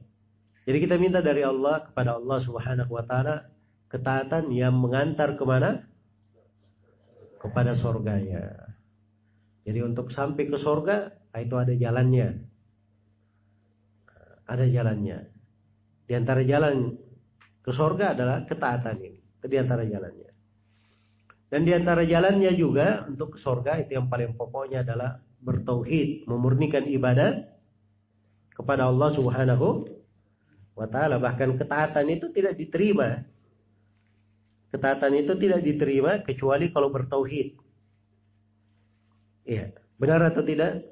[0.70, 3.50] Jadi kita minta dari Allah kepada Allah Subhanahu wa taala
[3.90, 5.82] ketaatan yang mengantar ke mana?
[7.42, 8.70] Kepada sorganya.
[9.66, 12.38] Jadi untuk sampai ke sorga itu ada jalannya.
[14.46, 15.18] Ada jalannya.
[16.06, 16.98] Di antara jalan
[17.62, 19.20] ke sorga adalah ketaatan ini.
[19.40, 20.19] Di antara jalannya.
[21.50, 26.86] Dan di antara jalannya juga untuk ke sorga itu yang paling pokoknya adalah bertauhid, memurnikan
[26.86, 27.42] ibadah
[28.54, 29.90] kepada Allah Subhanahu
[30.78, 31.18] wa taala.
[31.18, 33.26] Bahkan ketaatan itu tidak diterima.
[34.70, 37.58] Ketaatan itu tidak diterima kecuali kalau bertauhid.
[39.50, 40.86] Iya, benar atau tidak?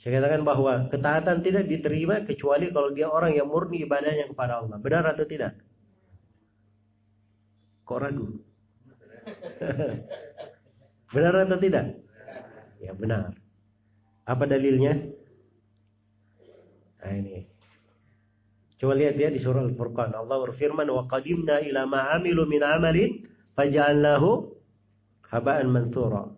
[0.00, 4.80] Saya katakan bahwa ketaatan tidak diterima kecuali kalau dia orang yang murni ibadahnya kepada Allah.
[4.80, 5.65] Benar atau tidak?
[7.86, 8.26] Kok ragu?
[11.14, 11.86] benar atau tidak?
[12.82, 13.30] Ya benar.
[14.26, 14.98] Apa dalilnya?
[16.98, 17.46] Nah ini.
[18.76, 20.12] Coba lihat ya di surah Al-Furqan.
[20.12, 23.24] Allah berfirman, "Wa qadimna ila ma 'amilu min 'amalin
[23.56, 24.52] faj'alnahu
[25.32, 26.28] haba'an mansura."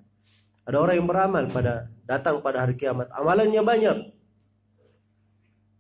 [0.69, 3.09] Ada orang yang beramal pada datang pada hari kiamat.
[3.11, 3.99] Amalannya banyak.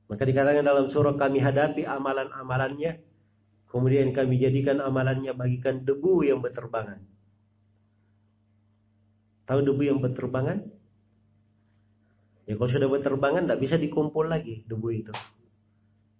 [0.08, 3.04] Maka dikatakan dalam surah kami hadapi amalan-amalannya.
[3.68, 7.04] Kemudian kami jadikan amalannya bagikan debu yang berterbangan.
[9.44, 10.64] Tahu debu yang berterbangan?
[12.48, 15.12] Ya kalau sudah berterbangan tidak bisa dikumpul lagi debu itu.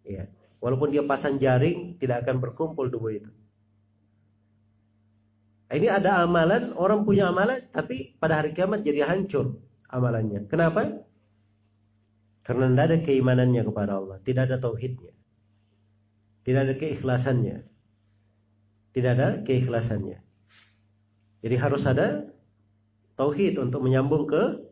[0.05, 0.28] Ya.
[0.61, 3.30] Walaupun dia pasang jaring tidak akan berkumpul debu itu.
[5.68, 10.49] Ini ada amalan, orang punya amalan tapi pada hari kiamat jadi hancur amalannya.
[10.49, 11.05] Kenapa?
[12.44, 15.12] Karena tidak ada keimanannya kepada Allah, tidak ada tauhidnya.
[16.49, 17.61] Tidak ada keikhlasannya.
[18.96, 20.16] Tidak ada keikhlasannya.
[21.44, 22.24] Jadi harus ada
[23.20, 24.64] tauhid untuk menyambung ke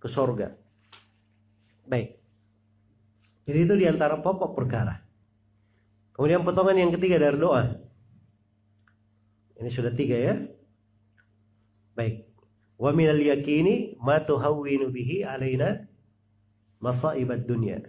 [0.00, 0.56] ke sorga.
[1.84, 2.16] Baik.
[3.44, 5.04] Jadi itu di antara pokok perkara.
[6.16, 7.76] Kemudian potongan yang ketiga dari doa.
[9.60, 10.34] Ini sudah tiga ya.
[11.92, 12.24] Baik.
[12.80, 15.84] Wa minal yakini ma tuhawwinu bihi alaina
[16.80, 17.84] masaibat dunia.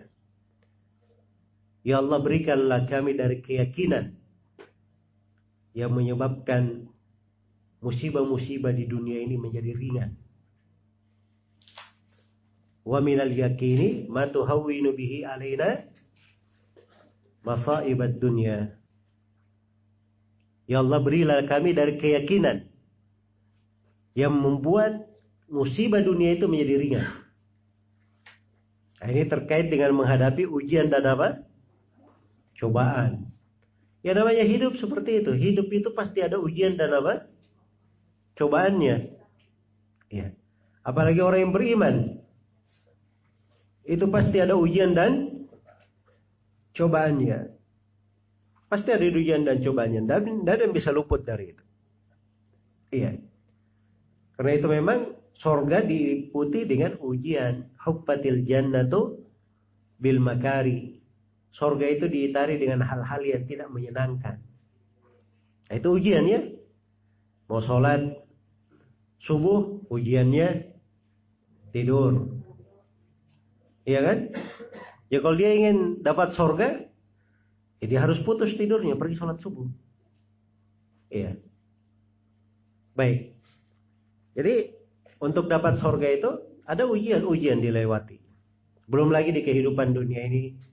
[1.83, 4.15] Ya Allah berikanlah kami dari keyakinan
[5.75, 6.87] yang menyebabkan
[7.83, 10.15] musibah-musibah di dunia ini menjadi ringan.
[12.87, 15.83] Wa yakini ma tuhawwinu bihi alaina
[17.43, 18.71] masaibat dunia.
[20.63, 22.71] Ya Allah berilah kami dari keyakinan
[24.15, 25.03] yang membuat
[25.51, 27.07] musibah dunia itu menjadi ringan.
[29.03, 31.43] Nah, ini terkait dengan menghadapi ujian dan apa?
[32.57, 33.33] Cobaan.
[34.03, 35.31] Ya namanya hidup seperti itu.
[35.31, 37.31] Hidup itu pasti ada ujian dan apa?
[38.35, 38.95] Cobaannya.
[40.11, 40.35] Ya.
[40.83, 41.95] Apalagi orang yang beriman.
[43.87, 45.47] Itu pasti ada ujian dan
[46.75, 47.55] cobaannya.
[48.67, 50.01] Pasti ada ujian dan cobaannya.
[50.03, 51.63] Dan, dan yang bisa luput dari itu.
[52.91, 53.23] Iya.
[54.35, 54.99] Karena itu memang
[55.39, 57.71] sorga diikuti dengan ujian.
[57.79, 59.23] Hubbatil jannatu
[59.95, 60.92] bil makari.
[61.53, 64.41] Sorga itu diitari dengan hal-hal yang tidak menyenangkan.
[65.69, 66.41] Nah, itu ujian ya.
[67.45, 68.25] Mau sholat
[69.21, 70.73] subuh, ujiannya
[71.69, 72.41] tidur.
[73.85, 74.17] Iya kan?
[75.13, 76.89] Ya kalau dia ingin dapat sorga,
[77.77, 79.69] ya dia harus putus tidurnya, pergi sholat subuh.
[81.13, 81.37] Iya.
[82.97, 83.37] Baik.
[84.33, 84.73] Jadi
[85.21, 86.29] untuk dapat sorga itu
[86.65, 88.17] ada ujian-ujian dilewati.
[88.89, 90.72] Belum lagi di kehidupan dunia ini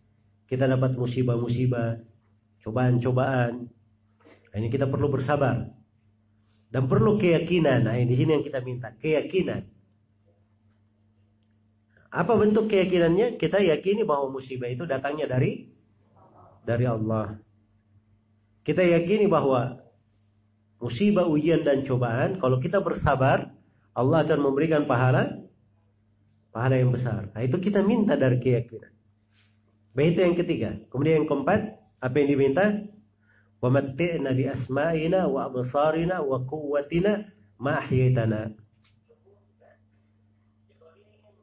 [0.51, 2.03] kita dapat musibah-musibah,
[2.66, 3.70] cobaan-cobaan.
[4.51, 5.70] Nah, ini kita perlu bersabar
[6.74, 7.86] dan perlu keyakinan.
[7.86, 9.62] Nah, di sini yang kita minta, keyakinan.
[12.11, 13.38] Apa bentuk keyakinannya?
[13.38, 15.70] Kita yakini bahwa musibah itu datangnya dari
[16.66, 17.38] dari Allah.
[18.66, 19.78] Kita yakini bahwa
[20.82, 23.55] musibah, ujian dan cobaan kalau kita bersabar,
[23.94, 25.38] Allah akan memberikan pahala
[26.51, 27.30] pahala yang besar.
[27.30, 28.99] Nah, itu kita minta dari keyakinan.
[29.91, 30.70] Baik itu yang ketiga.
[30.95, 31.61] Kemudian yang keempat,
[31.99, 32.66] apa yang diminta?
[33.59, 37.26] Wa matti'na bi asma'ina wa absarina wa quwwatina
[37.59, 38.55] ma ahyaytana.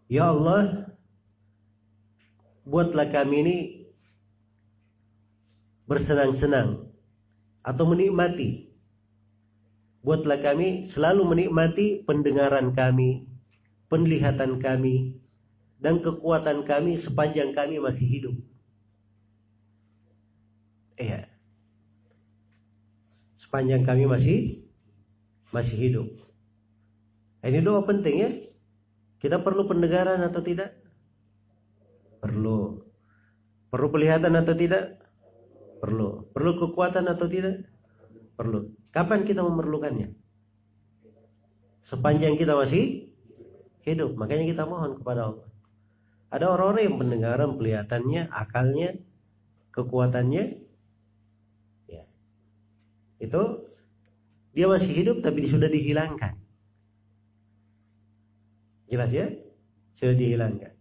[0.08, 0.88] Ya Allah,
[2.64, 3.58] buatlah kami ini
[5.84, 6.88] bersenang-senang
[7.68, 8.72] atau menikmati.
[10.08, 13.28] Buatlah kami selalu menikmati pendengaran kami,
[13.92, 15.20] penglihatan kami,
[15.78, 18.36] dan kekuatan kami sepanjang kami masih hidup.
[20.98, 21.30] Iya.
[23.38, 24.66] Sepanjang kami masih
[25.54, 26.08] masih hidup.
[27.46, 28.32] Ini doa penting ya.
[29.22, 30.78] Kita perlu pendengaran atau tidak?
[32.20, 32.84] Perlu.
[33.70, 35.00] Perlu penglihatan atau tidak?
[35.80, 36.28] Perlu.
[36.34, 37.66] Perlu kekuatan atau tidak?
[38.36, 38.74] Perlu.
[38.92, 40.14] Kapan kita memerlukannya?
[41.88, 43.14] Sepanjang kita masih
[43.88, 44.18] hidup.
[44.20, 45.47] Makanya kita mohon kepada Allah.
[46.28, 48.90] Ada orang-orang yang pendengaran, kelihatannya, akalnya,
[49.72, 50.44] kekuatannya,
[51.88, 52.04] ya,
[53.24, 53.42] itu
[54.52, 56.36] dia masih hidup tapi sudah dihilangkan.
[58.92, 59.32] Jelas ya?
[59.96, 60.74] Sudah dihilangkan.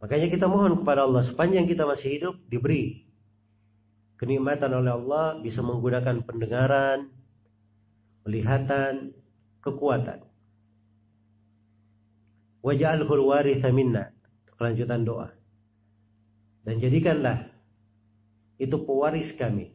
[0.00, 3.04] Makanya kita mohon kepada Allah sepanjang kita masih hidup diberi
[4.22, 7.12] kenikmatan oleh Allah bisa menggunakan pendengaran,
[8.24, 9.12] penglihatan,
[9.60, 10.24] kekuatan.
[12.64, 14.13] Waj'alhul waritha minna
[14.58, 15.28] kelanjutan doa.
[16.64, 17.52] Dan jadikanlah
[18.56, 19.74] itu pewaris kami.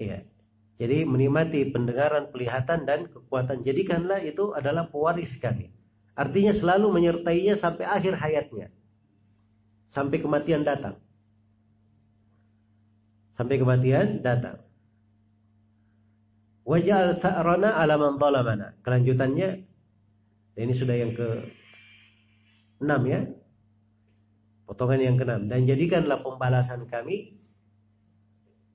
[0.00, 0.26] Iya.
[0.76, 3.64] Jadi menikmati pendengaran, pelihatan dan kekuatan.
[3.64, 5.72] Jadikanlah itu adalah pewaris kami.
[6.12, 8.68] Artinya selalu menyertainya sampai akhir hayatnya.
[9.92, 11.00] Sampai kematian datang.
[13.36, 14.60] Sampai kematian datang.
[16.66, 18.18] Wajah ta'rana ala man
[18.82, 19.48] Kelanjutannya
[20.56, 21.46] ini sudah yang ke
[22.82, 23.20] Enam ya.
[24.66, 25.46] Potongan yang keenam.
[25.46, 27.38] Dan jadikanlah pembalasan kami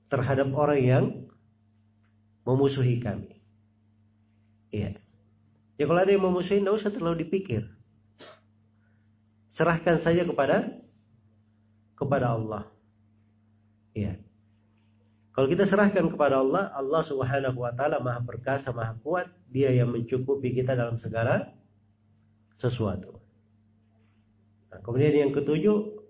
[0.08, 1.04] terhadap orang yang
[2.44, 3.40] memusuhi kami.
[4.72, 4.98] Iya.
[5.80, 7.68] Ya kalau ada yang memusuhi, tidak usah terlalu dipikir.
[9.52, 10.80] Serahkan saja kepada
[11.96, 12.72] kepada Allah.
[13.92, 14.18] Iya.
[15.32, 19.88] Kalau kita serahkan kepada Allah, Allah Subhanahu wa taala Maha perkasa, Maha kuat, Dia yang
[19.88, 21.56] mencukupi kita dalam segala
[22.60, 23.21] sesuatu.
[24.72, 26.00] Nah, kemudian yang ketujuh,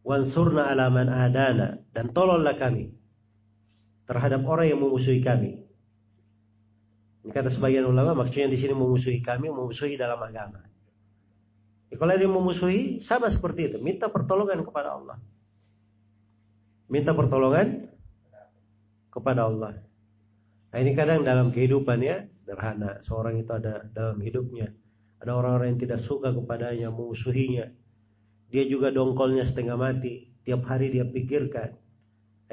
[0.00, 2.96] wansurna alaman adana dan tolonglah kami
[4.08, 5.68] terhadap orang yang memusuhi kami.
[7.24, 10.64] Ini kata sebagian ulama maksudnya di sini memusuhi kami, memusuhi dalam agama.
[11.92, 15.16] Ya, kalau dia memusuhi sama seperti itu, minta pertolongan kepada Allah.
[16.88, 17.88] Minta pertolongan
[19.08, 19.80] kepada Allah.
[20.68, 23.00] Nah ini kadang dalam kehidupannya sederhana.
[23.08, 24.68] Seorang itu ada dalam hidupnya
[25.24, 27.72] ada orang-orang yang tidak suka kepadanya, memusuhinya.
[28.52, 30.28] Dia juga dongkolnya setengah mati.
[30.44, 31.72] Tiap hari dia pikirkan.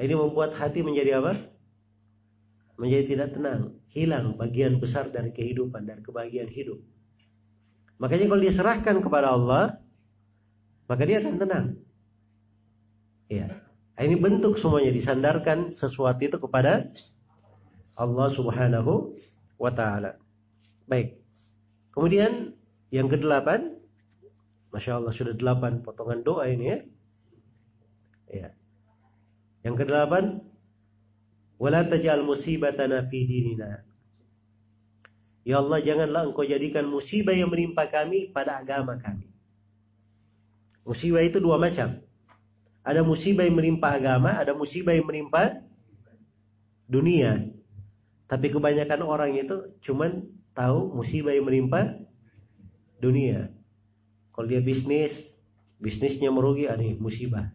[0.00, 1.52] ini membuat hati menjadi apa?
[2.80, 3.76] Menjadi tidak tenang.
[3.92, 6.80] Hilang bagian besar dari kehidupan, dari kebahagiaan hidup.
[8.00, 9.76] Makanya kalau dia serahkan kepada Allah,
[10.88, 11.66] maka dia akan tenang.
[13.28, 13.60] Ya.
[14.00, 16.88] Ini bentuk semuanya disandarkan sesuatu itu kepada
[18.00, 19.12] Allah Subhanahu
[19.60, 20.16] wa taala.
[20.88, 21.20] Baik.
[21.92, 22.51] Kemudian
[22.92, 23.80] yang kedelapan,
[24.68, 26.78] masya Allah sudah delapan potongan doa ini ya.
[28.28, 28.48] Ya.
[29.64, 30.44] Yang kedelapan,
[31.56, 33.80] wala tajal musibatana fi dinina.
[35.42, 39.32] Ya Allah janganlah engkau jadikan musibah yang menimpa kami pada agama kami.
[40.84, 41.96] Musibah itu dua macam.
[42.84, 45.64] Ada musibah yang menimpa agama, ada musibah yang menimpa
[46.90, 47.48] dunia.
[48.28, 52.01] Tapi kebanyakan orang itu cuman tahu musibah yang menimpa
[53.02, 53.50] dunia.
[54.30, 55.10] Kalau dia bisnis,
[55.82, 57.50] bisnisnya merugi, ada musibah.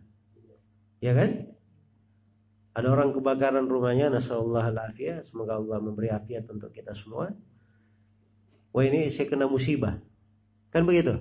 [1.00, 1.56] Ya kan?
[2.78, 7.34] Ada orang kebakaran rumahnya, nasallallahu alaihi semoga Allah memberi afiat untuk kita semua.
[8.76, 9.98] Wah ini saya kena musibah.
[10.70, 11.18] Kan begitu?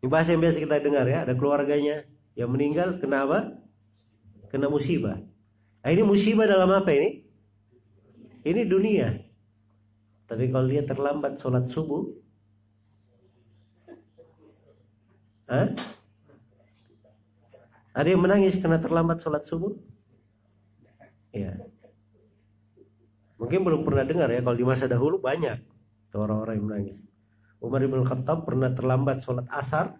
[0.00, 3.40] Ini bahasa yang biasa kita dengar ya, ada keluarganya yang meninggal kena apa?
[4.48, 5.20] Kena musibah.
[5.84, 7.26] Nah, ini musibah dalam apa ini?
[8.48, 9.12] Ini dunia.
[10.24, 12.08] Tapi kalau dia terlambat sholat subuh,
[15.48, 15.68] Hah?
[17.96, 19.74] Ada yang menangis karena terlambat sholat subuh?
[21.34, 21.56] Ya.
[23.40, 25.58] Mungkin belum pernah dengar ya, kalau di masa dahulu banyak
[26.14, 26.98] orang-orang yang menangis.
[27.58, 29.98] Umar bin Khattab pernah terlambat sholat asar.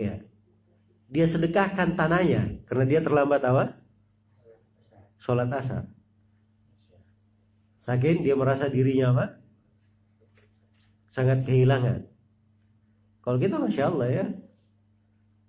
[0.00, 0.24] Ya.
[1.10, 3.76] Dia sedekahkan tanahnya karena dia terlambat apa?
[5.20, 5.84] Sholat asar.
[7.84, 9.26] Saking dia merasa dirinya apa?
[11.12, 12.09] Sangat kehilangan.
[13.20, 14.26] Kalau kita Masya Allah ya.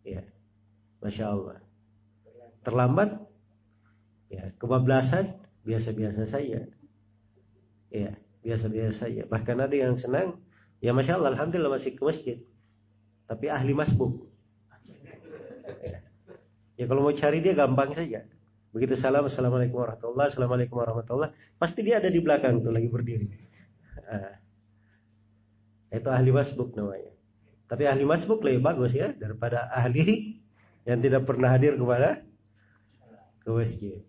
[0.03, 0.21] Ya.
[0.99, 1.57] Masya Allah.
[2.67, 3.09] Terlambat.
[4.27, 4.51] Ya.
[4.59, 5.39] Kebablasan.
[5.63, 6.67] Biasa-biasa saja.
[7.89, 8.11] Ya.
[8.43, 9.21] Biasa-biasa saja.
[9.29, 10.39] Bahkan ada yang senang.
[10.83, 11.37] Ya Masya Allah.
[11.37, 12.37] Alhamdulillah masih ke masjid.
[13.31, 14.27] Tapi ahli masbuk.
[15.79, 16.03] Ya.
[16.75, 18.27] ya kalau mau cari dia gampang saja.
[18.71, 23.27] Begitu salam, assalamualaikum warahmatullah, assalamualaikum warahmatullah, pasti dia ada di belakang tuh lagi berdiri.
[24.07, 24.31] Nah,
[25.91, 27.11] itu ahli masbuk namanya.
[27.71, 30.35] Tapi ahli masbuk lebih bagus ya daripada ahli
[30.83, 32.19] yang tidak pernah hadir kepada
[33.47, 34.03] ke masjid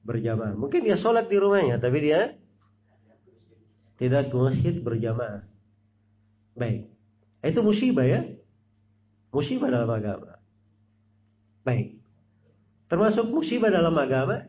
[0.00, 0.56] berjamaah.
[0.56, 2.40] Mungkin dia sholat di rumahnya, tapi dia
[4.00, 5.44] tidak ke masjid berjamaah.
[6.56, 6.88] Baik,
[7.44, 8.24] itu musibah ya,
[9.28, 10.40] musibah dalam agama.
[11.60, 12.00] Baik.
[12.88, 14.48] Termasuk musibah dalam agama,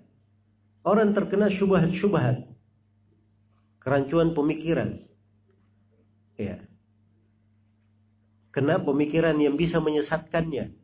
[0.88, 2.48] orang terkena syubhat-syubhat.
[3.84, 5.04] Kerancuan pemikiran.
[6.40, 6.71] Ya.
[8.52, 10.76] Kena pemikiran yang bisa menyesatkannya.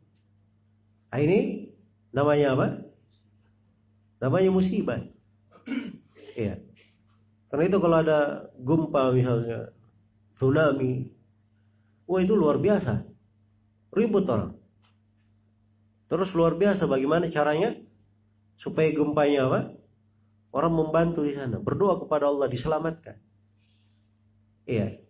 [1.08, 1.68] Nah, ini
[2.12, 2.68] namanya apa?
[4.24, 5.04] Namanya musibah.
[6.32, 6.64] Iya.
[7.48, 8.18] Karena itu kalau ada
[8.60, 9.72] gempa misalnya,
[10.36, 11.12] tsunami,
[12.04, 13.04] wah itu luar biasa.
[13.92, 14.56] Ribut orang.
[16.08, 17.76] Terus luar biasa bagaimana caranya
[18.60, 19.60] supaya gempanya apa?
[20.48, 23.20] Orang membantu di sana, berdoa kepada Allah diselamatkan.
[24.64, 25.07] Iya.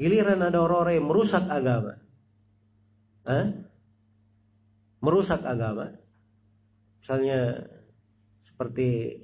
[0.00, 2.00] Giliran ada orang-orang yang merusak agama.
[3.28, 3.52] Hah?
[5.04, 5.92] Merusak agama.
[7.04, 7.68] Misalnya
[8.48, 9.20] seperti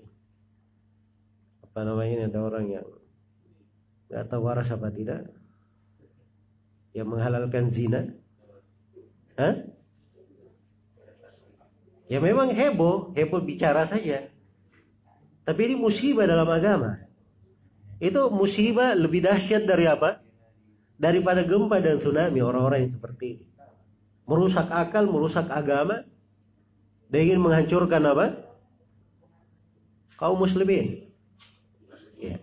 [1.65, 2.87] apa namanya ini ada orang yang
[4.13, 5.33] nggak tahu waras apa tidak
[6.93, 8.13] yang menghalalkan zina.
[9.41, 9.65] Hah?
[12.13, 14.29] Ya memang heboh, heboh bicara saja.
[15.49, 17.01] Tapi ini musibah dalam agama.
[17.97, 20.26] Itu musibah lebih dahsyat dari apa?
[20.97, 23.47] Daripada gempa dan tsunami orang-orang yang seperti ini.
[24.27, 26.03] Merusak akal, merusak agama.
[27.13, 28.27] Dan ingin menghancurkan apa?
[30.17, 31.13] Kaum muslimin.
[32.17, 32.41] Ya.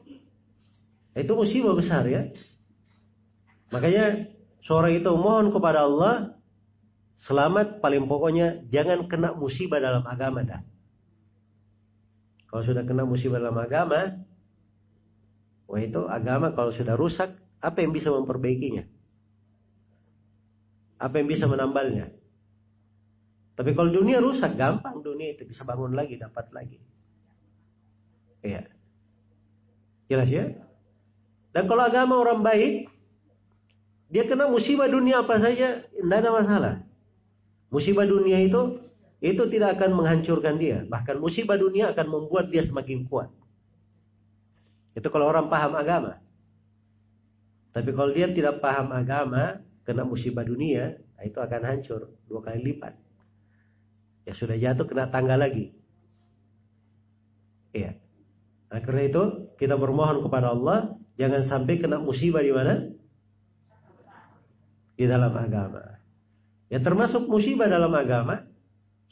[1.17, 2.29] Itu musibah besar ya.
[3.73, 4.29] Makanya
[4.61, 6.33] seorang itu mohon kepada Allah
[7.23, 10.59] Selamat paling pokoknya jangan kena musibah dalam agama dah.
[12.51, 14.19] Kalau sudah kena musibah dalam agama,
[15.71, 17.31] wah itu agama kalau sudah rusak,
[17.63, 18.83] apa yang bisa memperbaikinya?
[20.99, 22.11] Apa yang bisa menambalnya?
[23.55, 26.77] Tapi kalau dunia rusak, gampang dunia itu bisa bangun lagi, dapat lagi.
[28.43, 28.67] Iya.
[30.11, 30.45] Jelas ya?
[31.53, 32.91] Dan kalau agama orang baik,
[34.09, 36.73] dia kena musibah dunia apa saja, tidak ada masalah.
[37.69, 38.81] Musibah dunia itu
[39.23, 43.31] itu tidak akan menghancurkan dia, bahkan musibah dunia akan membuat dia semakin kuat.
[44.97, 46.22] Itu kalau orang paham agama.
[47.73, 52.61] Tapi kalau dia tidak paham agama, kena musibah dunia, nah itu akan hancur dua kali
[52.61, 52.93] lipat.
[54.29, 55.73] Ya sudah jatuh kena tangga lagi.
[57.73, 57.97] Iya.
[58.69, 59.21] Nah, karena itu
[59.57, 62.73] kita bermohon kepada Allah jangan sampai kena musibah di mana?
[64.93, 65.97] Di dalam agama.
[66.69, 68.45] Ya termasuk musibah dalam agama.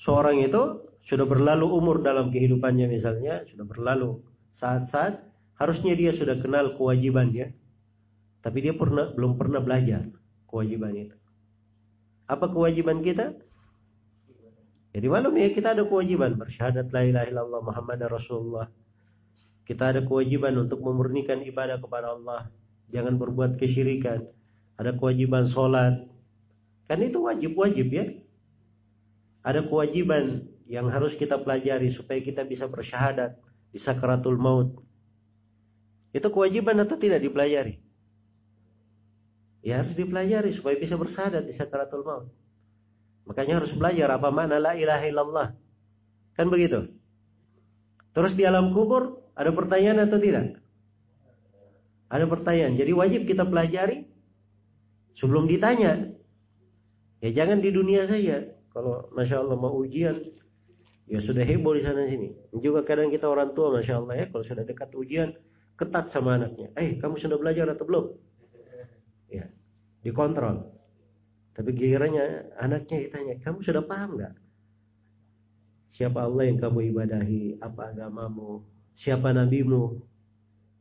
[0.02, 4.22] Seorang itu sudah berlalu umur dalam kehidupannya misalnya, sudah berlalu
[4.58, 5.22] saat-saat,
[5.58, 7.54] harusnya dia sudah kenal kewajibannya.
[8.42, 10.10] Tapi dia pernah belum pernah belajar
[10.50, 11.16] kewajiban itu.
[12.26, 13.38] Apa kewajiban kita?
[14.92, 18.68] Jadi malam ya kita ada kewajiban bersyahadat la ilaha illallah Muhammad Rasulullah.
[19.64, 22.52] Kita ada kewajiban untuk memurnikan ibadah kepada Allah.
[22.92, 24.28] Jangan berbuat kesyirikan.
[24.76, 26.12] Ada kewajiban sholat,
[26.92, 28.04] Kan itu wajib-wajib ya.
[29.48, 33.40] Ada kewajiban yang harus kita pelajari supaya kita bisa bersyahadat
[33.72, 34.76] di sakaratul maut.
[36.12, 37.80] Itu kewajiban atau tidak dipelajari?
[39.62, 42.28] Ya harus dipelajari supaya bisa bersyahadat di sakaratul maut.
[43.30, 45.48] Makanya harus belajar apa makna la ilaha illallah.
[46.34, 46.90] Kan begitu?
[48.18, 50.58] Terus di alam kubur ada pertanyaan atau tidak?
[52.12, 52.76] Ada pertanyaan.
[52.76, 54.04] Jadi wajib kita pelajari
[55.16, 56.12] sebelum ditanya.
[57.22, 58.50] Ya jangan di dunia saja.
[58.74, 60.18] Kalau masya Allah mau ujian,
[61.06, 62.34] ya sudah heboh di sana sini.
[62.56, 65.36] Juga kadang kita orang tua masya Allah ya, kalau sudah dekat ujian,
[65.78, 66.74] ketat sama anaknya.
[66.80, 68.06] Eh, kamu sudah belajar atau belum?
[70.02, 70.66] Dikontrol.
[71.52, 74.34] Tapi gilirannya anaknya ditanya, kamu sudah paham nggak?
[75.92, 77.60] Siapa Allah yang kamu ibadahi?
[77.60, 78.64] Apa agamamu?
[78.96, 80.00] Siapa nabimu?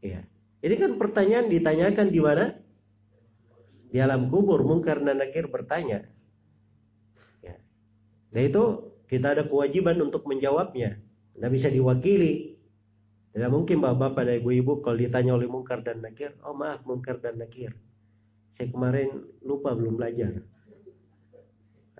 [0.00, 0.22] Ya.
[0.62, 2.54] Ini kan pertanyaan ditanyakan di mana?
[3.90, 6.06] Di alam kubur, mungkar dan nakir bertanya.
[7.42, 7.58] Ya.
[8.30, 11.02] Nah itu kita ada kewajiban untuk menjawabnya.
[11.34, 12.54] Tidak bisa diwakili.
[13.34, 17.38] Tidak mungkin bapak-bapak dan ibu-ibu kalau ditanya oleh mungkar dan nakir, oh maaf mungkar dan
[17.38, 17.74] nakir.
[18.54, 20.42] Saya kemarin lupa belum belajar.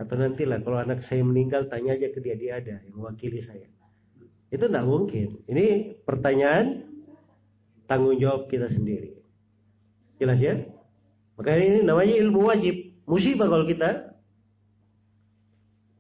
[0.01, 3.69] Atau nantilah kalau anak saya meninggal tanya aja ke dia dia ada yang mewakili saya.
[4.49, 5.45] Itu tidak mungkin.
[5.47, 6.89] Ini pertanyaan
[7.85, 9.21] tanggung jawab kita sendiri.
[10.17, 10.57] Jelas ya?
[11.37, 12.97] Makanya ini namanya ilmu wajib.
[13.05, 14.17] Musibah kalau kita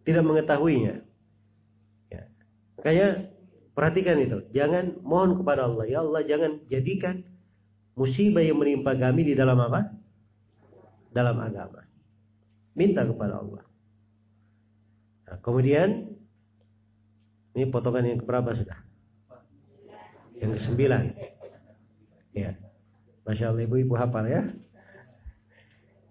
[0.08, 1.04] tidak mengetahuinya.
[2.08, 2.22] Ya.
[2.80, 3.06] Makanya
[3.76, 4.38] perhatikan itu.
[4.50, 5.84] Jangan mohon kepada Allah.
[5.86, 7.22] Ya Allah jangan jadikan
[7.94, 9.99] musibah yang menimpa kami di dalam apa?
[11.10, 11.82] Dalam agama.
[12.78, 13.66] Minta kepada Allah.
[15.26, 16.10] Nah, kemudian
[17.54, 18.78] ini potongan yang keberapa sudah?
[20.38, 21.04] Yang ke sembilan.
[22.34, 22.54] Ya.
[23.26, 24.42] Masya Allah ibu-ibu hafal ya.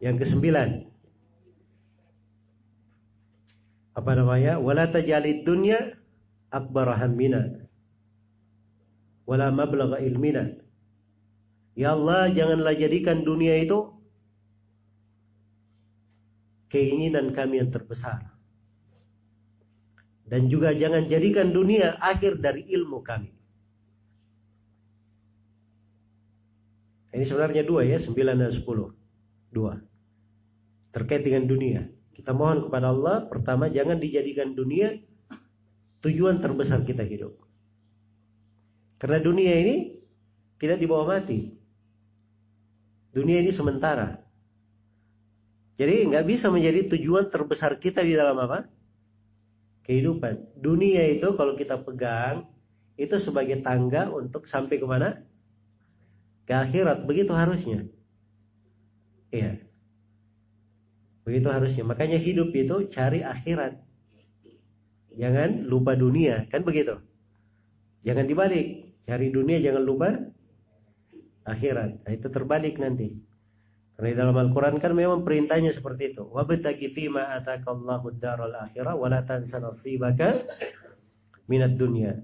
[0.04, 0.70] Yang ke sembilan.
[4.00, 4.60] Apa namanya?
[4.60, 5.96] Wala tajalid dunya
[6.52, 7.68] akbar hammina.
[9.28, 10.56] Wala mablagha ilmina.
[11.76, 13.99] Ya Allah, janganlah jadikan dunia itu
[16.70, 18.24] keinginan kami yang terbesar.
[20.30, 23.34] Dan juga jangan jadikan dunia akhir dari ilmu kami.
[27.10, 28.94] Ini sebenarnya dua ya, sembilan dan sepuluh.
[29.50, 29.74] Dua.
[30.94, 31.82] Terkait dengan dunia.
[32.14, 34.94] Kita mohon kepada Allah, pertama jangan dijadikan dunia
[36.06, 37.34] tujuan terbesar kita hidup.
[39.02, 39.98] Karena dunia ini
[40.62, 41.50] tidak dibawa mati.
[43.10, 44.29] Dunia ini sementara.
[45.80, 48.68] Jadi nggak bisa menjadi tujuan terbesar kita di dalam apa?
[49.90, 50.62] kehidupan.
[50.62, 52.46] Dunia itu kalau kita pegang
[52.94, 55.26] itu sebagai tangga untuk sampai ke mana?
[56.46, 57.10] Ke akhirat.
[57.10, 57.90] Begitu harusnya.
[59.34, 59.66] Iya.
[61.26, 61.84] Begitu harusnya.
[61.90, 63.82] Makanya hidup itu cari akhirat.
[65.18, 66.46] Jangan lupa dunia.
[66.54, 67.02] Kan begitu.
[68.06, 68.94] Jangan dibalik.
[69.10, 70.10] Cari dunia jangan lupa
[71.50, 72.06] akhirat.
[72.06, 73.18] Nah, itu terbalik nanti.
[74.00, 76.24] Karena di dalam Al-Quran kan memang perintahnya seperti itu.
[76.24, 80.40] Wabtagi fima atakallahu daral akhirah wa la tansa nasibaka
[81.52, 82.16] minat dunia.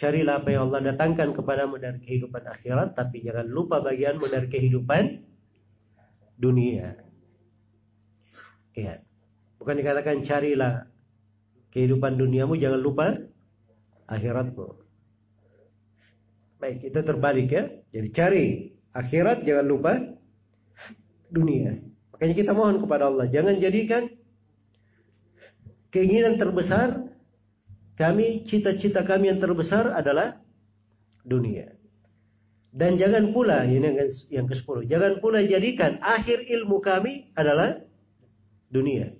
[0.00, 5.20] Carilah apa yang Allah datangkan kepadamu dari kehidupan akhirat, tapi jangan lupa bagianmu dari kehidupan
[6.40, 6.96] dunia.
[8.72, 9.04] Ya.
[9.60, 10.88] Bukan dikatakan carilah
[11.76, 13.12] kehidupan duniamu, jangan lupa
[14.08, 14.72] akhiratmu.
[16.64, 17.68] Baik, itu terbalik ya.
[17.92, 18.44] Jadi cari
[18.96, 19.92] akhirat, jangan lupa
[21.30, 21.78] dunia.
[22.12, 24.10] Makanya kita mohon kepada Allah, jangan jadikan
[25.94, 27.10] keinginan terbesar
[27.96, 30.40] kami, cita-cita kami yang terbesar adalah
[31.24, 31.76] dunia.
[32.70, 33.82] Dan jangan pula, ini
[34.30, 37.82] yang ke-10, jangan pula jadikan akhir ilmu kami adalah
[38.70, 39.10] dunia.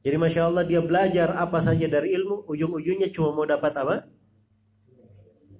[0.00, 3.96] Jadi Masya Allah dia belajar apa saja dari ilmu, ujung-ujungnya cuma mau dapat apa?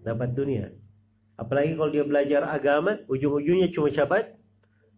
[0.00, 0.72] Dapat dunia.
[1.36, 4.39] Apalagi kalau dia belajar agama, ujung-ujungnya cuma dapat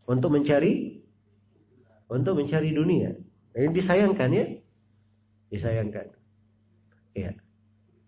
[0.06, 1.02] untuk mencari
[2.12, 3.16] untuk mencari dunia.
[3.52, 4.46] Ini disayangkan ya,
[5.52, 6.06] disayangkan.
[7.12, 7.36] Ya,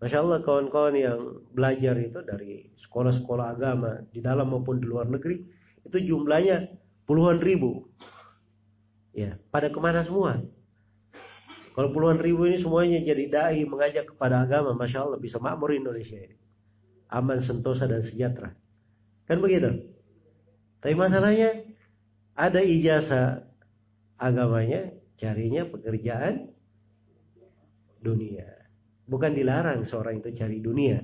[0.00, 1.20] masya Allah kawan-kawan yang
[1.52, 5.44] belajar itu dari sekolah-sekolah agama di dalam maupun di luar negeri
[5.84, 6.72] itu jumlahnya
[7.04, 7.84] puluhan ribu.
[9.14, 10.42] Ya, pada ke mana semua?
[11.74, 16.14] Kalau puluhan ribu ini semuanya jadi dai mengajak kepada agama, masya Allah bisa makmur Indonesia
[16.14, 16.38] ini,
[17.10, 18.54] aman, sentosa dan sejahtera.
[19.26, 19.90] Kan begitu?
[20.78, 21.63] Tapi masalahnya
[22.34, 23.46] ada ijazah
[24.18, 26.50] agamanya, carinya pekerjaan
[28.02, 28.46] dunia.
[29.06, 31.00] Bukan dilarang seorang itu cari dunia.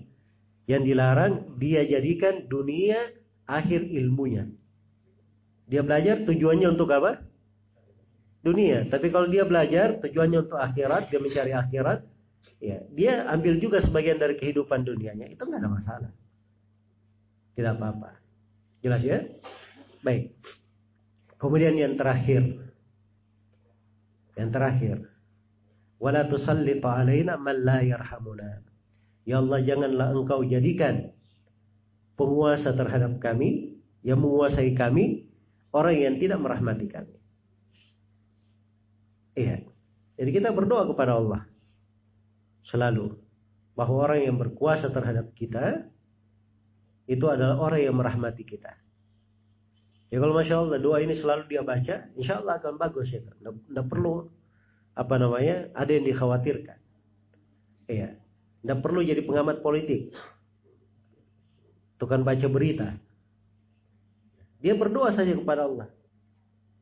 [0.67, 3.11] Yang dilarang dia jadikan dunia
[3.47, 4.47] akhir ilmunya.
[5.71, 7.23] Dia belajar tujuannya untuk apa?
[8.43, 8.89] Dunia.
[8.91, 11.99] Tapi kalau dia belajar tujuannya untuk akhirat, dia mencari akhirat,
[12.59, 15.31] ya dia ambil juga sebagian dari kehidupan dunianya.
[15.31, 16.11] Itu nggak ada masalah.
[17.55, 18.17] Tidak apa-apa.
[18.81, 19.19] Jelas ya?
[20.01, 20.33] Baik.
[21.41, 22.61] Kemudian yang terakhir.
[24.37, 24.97] Yang terakhir.
[25.97, 28.61] Wala tusallitu alaina man la yarhamuna.
[29.25, 31.13] Ya Allah janganlah engkau jadikan
[32.21, 35.29] penguasa terhadap kami yang menguasai kami
[35.73, 37.17] orang yang tidak merahmati kami.
[39.37, 39.65] Iya.
[40.21, 41.49] Jadi kita berdoa kepada Allah
[42.69, 43.17] selalu
[43.73, 45.89] bahwa orang yang berkuasa terhadap kita
[47.09, 48.77] itu adalah orang yang merahmati kita.
[50.11, 53.23] Ya kalau masya Allah doa ini selalu dia baca, insya Allah akan bagus ya.
[53.23, 54.27] Tidak perlu
[54.99, 56.79] apa namanya ada yang dikhawatirkan.
[57.87, 58.19] Iya,
[58.63, 60.11] tidak perlu jadi pengamat politik.
[62.03, 62.99] Tukang baca berita.
[64.61, 65.89] Dia berdoa saja kepada Allah.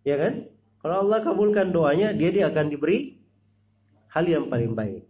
[0.08, 0.48] Ya kan?
[0.80, 3.18] Kalau Allah kabulkan doanya, dia dia akan diberi
[4.08, 5.04] hal yang paling baik.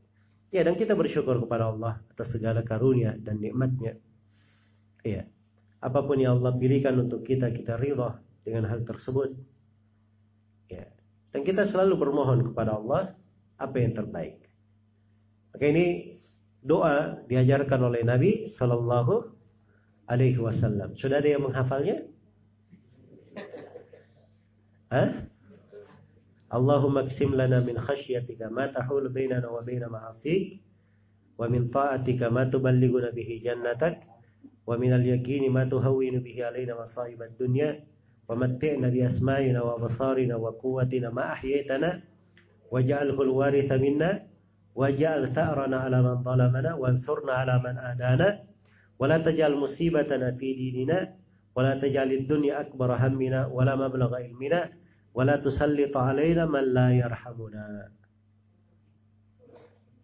[0.48, 4.00] Ya, dan kita bersyukur kepada Allah atas segala karunia dan nikmatnya.
[5.04, 5.28] Iya.
[5.78, 9.34] Apa pun yang Allah pilihkan untuk kita, kita ridha dengan hal tersebut.
[10.66, 10.90] Ya.
[11.30, 13.14] Dan kita selalu bermohon kepada Allah
[13.58, 14.42] apa yang terbaik.
[15.54, 16.18] Maka ini
[16.62, 19.30] doa diajarkan oleh Nabi Sallallahu
[20.10, 20.98] Alaihi Wasallam.
[20.98, 22.06] Sudah ada yang menghafalnya?
[24.88, 25.28] Hah?
[26.48, 30.64] Allahumma ksim lana min khasyatika ma tahul bainana wa baina ma'asik
[31.36, 34.00] wa min ta'atika ma tuballighuna bihi jannatak
[34.68, 37.70] ومن اليقين ما تهون به علينا مصائب الدنيا
[38.28, 41.90] ومتعنا بأسمائنا وأبصارنا وقوتنا ما أحييتنا
[42.70, 44.10] واجعله الوارث منا
[44.74, 48.28] واجعل ثأرنا على من ظلمنا وانصرنا على من آدانا
[49.00, 50.98] ولا تجعل مصيبتنا في ديننا
[51.56, 54.60] ولا تجعل الدنيا أكبر همنا ولا مبلغ علمنا
[55.14, 57.66] ولا تسلط علينا من لا يرحمنا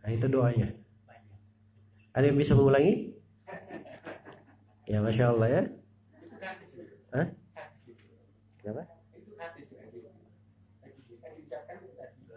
[0.04, 0.68] Nah, itu doanya.
[2.12, 3.13] Ada mengulangi?
[4.84, 5.62] Ya Masya Allah ya.
[7.14, 7.28] Hah?
[8.60, 8.82] Kenapa?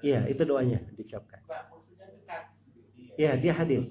[0.05, 1.41] Iya, itu doanya diucapkan.
[3.17, 3.89] Iya, dia hadis.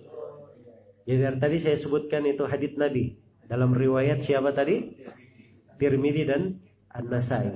[1.07, 3.19] Jadi dari tadi saya sebutkan itu hadis Nabi.
[3.47, 4.97] Dalam riwayat siapa tadi?
[5.77, 6.43] Tirmidzi dan
[6.95, 7.53] An-Nasai.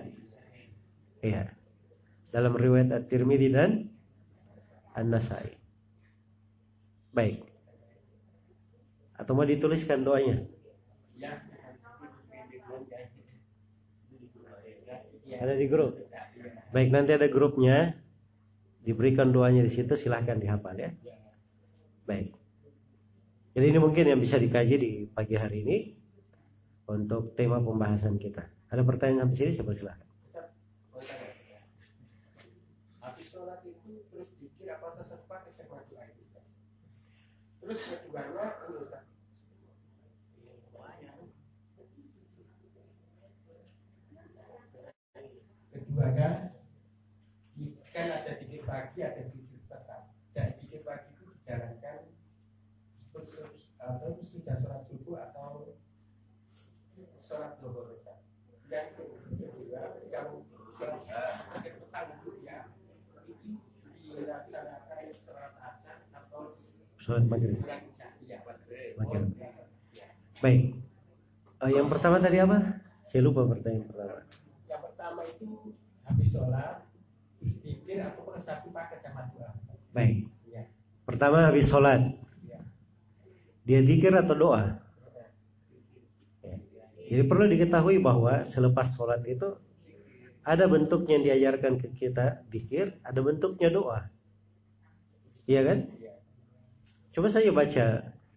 [1.25, 1.51] Iya.
[2.31, 3.91] Dalam riwayat At-Tirmidzi dan
[4.95, 5.57] An-Nasai.
[7.11, 7.43] Baik.
[9.19, 10.47] Atau mau dituliskan doanya?
[15.41, 15.97] Ada di grup.
[16.73, 17.95] Baik, nanti ada grupnya.
[18.81, 20.91] Diberikan doanya di situ, silahkan dihafal ya.
[22.09, 22.33] Baik.
[23.53, 25.77] Jadi ini mungkin yang bisa dikaji di pagi hari ini
[26.89, 28.49] untuk tema pembahasan kita.
[28.73, 29.51] Ada pertanyaan sampai sini?
[29.59, 30.09] Siapa silahkan.
[33.05, 34.07] Habis sholat itu
[37.61, 38.57] terus keduanya
[46.01, 46.49] keduanya
[47.93, 50.05] kan ada tiga pagi ada tiga petang.
[50.33, 52.09] Dan tiga pagi itu dijalankan
[53.77, 55.77] atau sudah sholat subuh atau
[57.21, 58.01] sholat zuhur
[58.73, 60.41] yang kedua yang
[60.81, 61.05] sholat
[61.69, 62.65] petang itu ya
[63.29, 63.49] itu
[64.01, 66.57] dilaksanakan sholat asar atau
[66.97, 67.61] sholat maghrib.
[68.25, 68.97] ya, maghrib.
[70.41, 70.63] Baik.
[71.61, 72.81] Uh, yang pertama tadi apa?
[73.13, 74.17] Saya lupa pertanyaan pertama.
[74.17, 74.30] yang pertama itu
[76.11, 76.83] habis sholat
[77.41, 79.55] terus pikir aku satu pakai sama doa.
[79.97, 80.29] Baik.
[80.51, 80.69] Ya.
[81.09, 82.19] Pertama habis sholat.
[82.45, 82.61] Ya.
[83.65, 84.77] Dia zikir atau doa?
[86.45, 86.57] Ya.
[87.09, 89.57] Jadi perlu diketahui bahwa selepas sholat itu
[90.45, 94.09] ada bentuk yang diajarkan ke kita zikir, ada bentuknya doa.
[95.49, 95.79] Iya kan?
[97.11, 97.87] Coba saya baca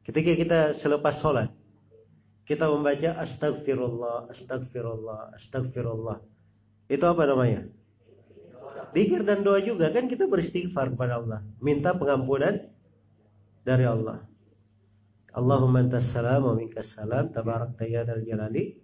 [0.08, 1.50] ketika kita selepas sholat.
[2.44, 6.20] Kita membaca astagfirullah, astagfirullah, astagfirullah.
[6.94, 7.66] Itu apa namanya?
[8.94, 12.70] Dikir dan doa juga kan kita beristighfar kepada Allah, minta pengampunan
[13.66, 14.22] dari Allah.
[15.34, 18.78] Allahumma antas salam wa minkas salam tabarak tayyadal jalali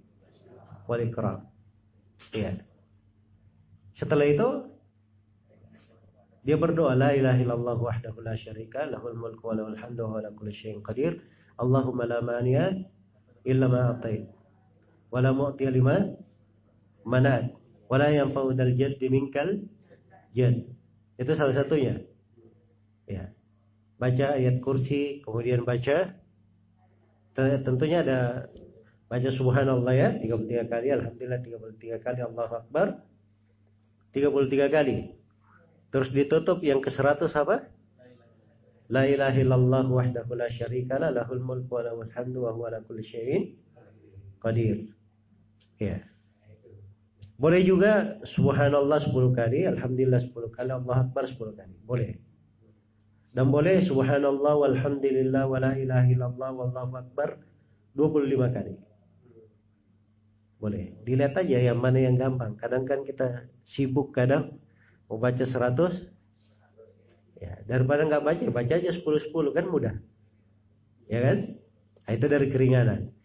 [0.89, 1.45] wal ikram.
[2.33, 2.65] Iya.
[4.01, 4.49] Setelah itu
[6.41, 10.33] dia berdoa la ilaha illallah wahdahu la syarika lahul mulku wa lahul hamdu wa ala
[10.33, 11.21] kulli syai'in qadir.
[11.61, 12.73] Allahumma la mani'a
[13.45, 14.25] illa ma atait
[15.13, 16.17] wa la mu'tiya lima
[17.05, 17.58] manat
[17.89, 19.65] wala yang dal jaddi minkal
[20.37, 20.69] jad.
[21.17, 22.05] Itu salah satunya.
[23.09, 23.33] Ya.
[23.99, 26.15] Baca ayat kursi, kemudian baca
[27.35, 28.47] tentunya ada
[29.09, 32.87] baca subhanallah ya 33 kali, alhamdulillah 33 kali, Allahu akbar
[34.13, 34.97] 33 kali.
[35.89, 37.65] Terus ditutup yang ke-100 apa?
[38.89, 43.05] La ilaha illallah wahdahu la syarika lahul mulku wa lahul hamdu wa huwa ala kulli
[43.05, 43.57] syai'in
[44.41, 44.89] qadir.
[45.77, 46.05] Ya.
[47.39, 51.75] Boleh juga subhanallah 10 kali, alhamdulillah 10 kali, Allah akbar 10 kali.
[51.87, 52.19] Boleh.
[53.31, 57.39] Dan boleh subhanallah walhamdulillah wa la ilaha illallah wallahu akbar
[57.95, 58.75] 25 kali.
[60.59, 60.99] Boleh.
[61.07, 62.59] Dilihat aja yang mana yang gampang.
[62.59, 64.59] Kadang kan kita sibuk kadang
[65.07, 66.11] mau baca 100
[67.39, 69.95] ya daripada nggak baca baca aja 10 10 kan mudah.
[71.07, 71.55] Ya kan?
[72.03, 73.15] Nah, itu dari keringanan.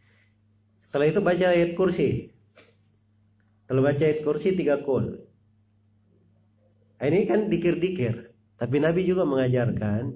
[0.87, 2.34] Setelah itu baca ayat kursi.
[3.65, 5.25] Kalau baca ayat kursi tiga kul.
[7.01, 8.33] Ini kan dikir-dikir.
[8.61, 10.15] Tapi Nabi juga mengajarkan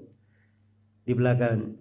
[1.05, 1.75] di belakang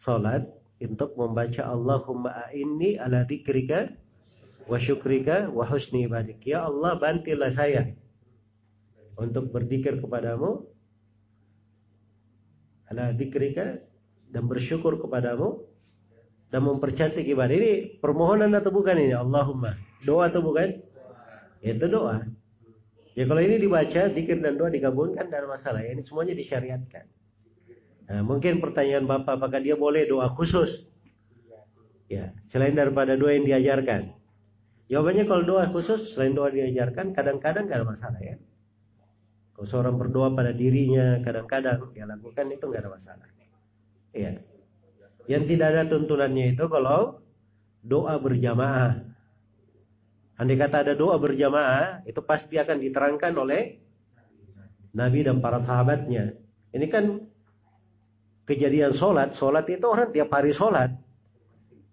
[0.00, 0.48] sholat
[0.80, 3.92] untuk membaca Allahumma a'inni ala dzikrika
[4.64, 6.40] wa syukrika wa husni ibadik.
[6.44, 7.92] Ya Allah bantilah saya
[9.20, 10.64] untuk berzikir kepadamu
[12.90, 13.78] ala dzikrika
[14.32, 15.62] dan bersyukur kepadamu
[16.50, 17.54] dan mempercantik ibadah.
[17.54, 19.14] Ini permohonan atau bukan ini?
[19.14, 19.78] Allahumma.
[20.02, 20.89] Doa atau bukan?
[21.60, 22.24] Itu doa.
[23.18, 25.84] Ya kalau ini dibaca, zikir dan doa digabungkan dan masalah.
[25.84, 27.04] Ya, ini semuanya disyariatkan.
[28.10, 30.88] Nah, mungkin pertanyaan Bapak, apakah dia boleh doa khusus?
[32.10, 34.10] Ya, selain daripada doa yang diajarkan.
[34.90, 38.34] Jawabannya kalau doa khusus, selain doa diajarkan, kadang-kadang gak ada masalah ya.
[39.54, 43.28] Kalau seorang berdoa pada dirinya, kadang-kadang dia lakukan itu gak ada masalah.
[44.10, 44.42] Iya.
[45.30, 47.22] Yang tidak ada tuntunannya itu kalau
[47.84, 49.09] doa berjamaah.
[50.40, 53.76] Andai kata ada doa berjamaah, itu pasti akan diterangkan oleh
[54.96, 56.32] Nabi dan para sahabatnya.
[56.72, 57.28] Ini kan
[58.48, 59.36] kejadian sholat.
[59.36, 60.96] Sholat itu orang tiap hari sholat.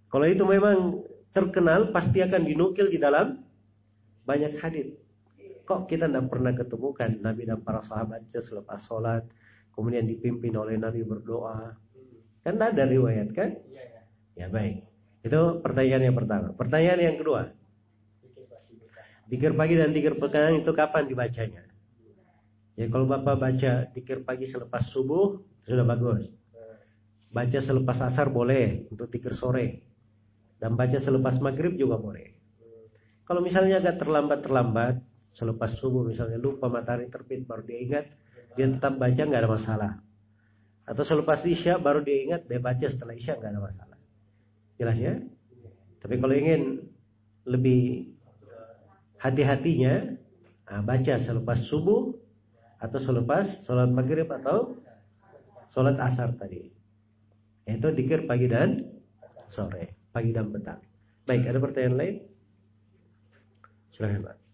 [0.08, 1.04] Kalau itu memang
[1.36, 3.44] terkenal, pasti akan dinukil di dalam
[4.24, 4.96] banyak hadis.
[5.68, 9.28] Kok kita tidak pernah ketemukan Nabi dan para sahabatnya selepas sholat,
[9.76, 11.76] kemudian dipimpin oleh Nabi berdoa.
[12.48, 13.60] Kan ada riwayat kan?
[14.40, 14.88] Ya baik.
[15.28, 16.56] Itu pertanyaan yang pertama.
[16.56, 17.57] Pertanyaan yang kedua.
[19.28, 21.64] Dikir pagi dan dikir petang itu kapan dibacanya?
[22.80, 26.32] Ya kalau Bapak baca dikir pagi selepas subuh sudah bagus.
[27.28, 29.84] Baca selepas asar boleh untuk dikir sore.
[30.58, 32.34] Dan baca selepas maghrib juga boleh.
[33.28, 35.04] Kalau misalnya agak terlambat-terlambat,
[35.36, 38.06] selepas subuh misalnya lupa matahari terbit baru dia ingat,
[38.56, 39.92] dia tetap baca nggak ada masalah.
[40.88, 43.98] Atau selepas isya baru dia ingat dia baca setelah isya nggak ada masalah.
[44.80, 45.14] Jelas ya?
[46.00, 46.88] Tapi kalau ingin
[47.44, 48.16] lebih
[49.28, 50.16] hati-hatinya,
[50.72, 52.16] nah, baca selepas subuh
[52.80, 54.80] atau selepas sholat maghrib atau
[55.76, 56.72] sholat asar tadi.
[57.68, 58.88] Itu dikir pagi dan
[59.52, 60.80] sore, pagi dan petang.
[61.28, 62.16] Baik, ada pertanyaan lain?
[63.92, 64.47] Silahkan Pak.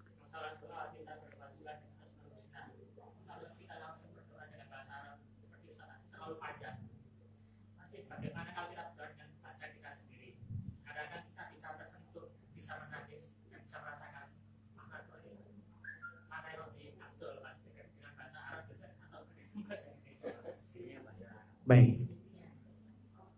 [21.64, 22.04] Baik.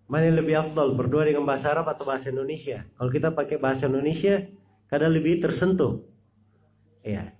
[0.06, 2.86] Mana yang lebih afdal berdoa dengan bahasa Arab atau bahasa Indonesia?
[2.98, 4.46] Kalau kita pakai bahasa Indonesia,
[4.90, 6.06] kadang lebih tersentuh.
[7.02, 7.34] Iya.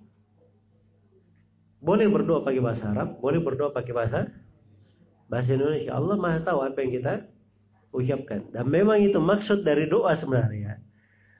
[1.78, 4.20] Boleh berdoa pakai bahasa Arab, boleh berdoa pakai bahasa
[5.30, 5.94] bahasa Indonesia.
[5.94, 7.14] Allah Maha tahu apa yang kita
[7.94, 8.50] ucapkan.
[8.50, 10.82] Dan memang itu maksud dari doa sebenarnya.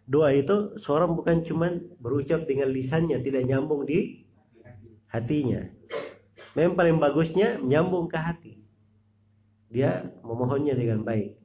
[0.06, 4.22] Doa itu seorang bukan cuma berucap dengan lisannya, tidak nyambung di
[5.10, 5.66] hatinya.
[6.54, 8.65] Memang paling bagusnya nyambung ke hati
[9.76, 11.36] dia memohonnya dengan baik.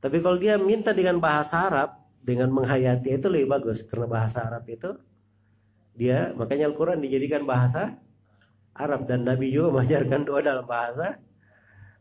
[0.00, 4.64] Tapi kalau dia minta dengan bahasa Arab, dengan menghayati itu lebih bagus karena bahasa Arab
[4.66, 4.96] itu
[5.94, 8.00] dia makanya Al-Qur'an dijadikan bahasa
[8.74, 11.20] Arab dan Nabi juga mengajarkan doa dalam bahasa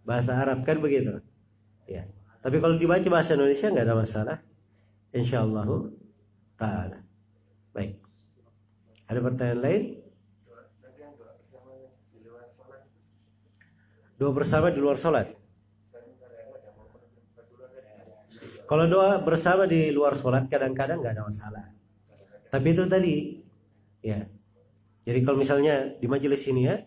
[0.02, 1.20] bahasa Arab kan begitu.
[1.86, 2.10] Ya.
[2.40, 4.38] Tapi kalau dibaca bahasa Indonesia nggak ada masalah.
[5.12, 5.68] Insyaallah
[6.58, 7.00] taala.
[7.76, 8.00] Baik.
[9.12, 9.84] Ada pertanyaan lain?
[14.16, 15.45] Doa bersama di luar sholat.
[18.66, 21.66] Kalau doa bersama di luar sholat kadang-kadang nggak ada masalah.
[22.50, 23.16] Tapi itu tadi,
[24.02, 24.26] ya.
[25.06, 26.82] Jadi kalau misalnya di majelis ini ya,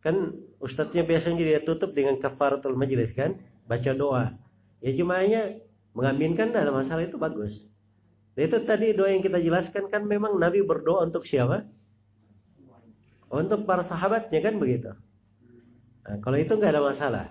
[0.00, 3.36] kan ustadznya biasanya dia tutup dengan kafaratul majelis kan,
[3.68, 4.32] baca doa.
[4.80, 5.60] Ya cuma hanya
[5.92, 7.52] mengaminkan ada masalah itu bagus.
[8.32, 11.68] Dan itu tadi doa yang kita jelaskan kan memang Nabi berdoa untuk siapa?
[13.28, 14.96] Untuk para sahabatnya kan begitu.
[16.08, 17.26] Nah, kalau itu nggak ada masalah.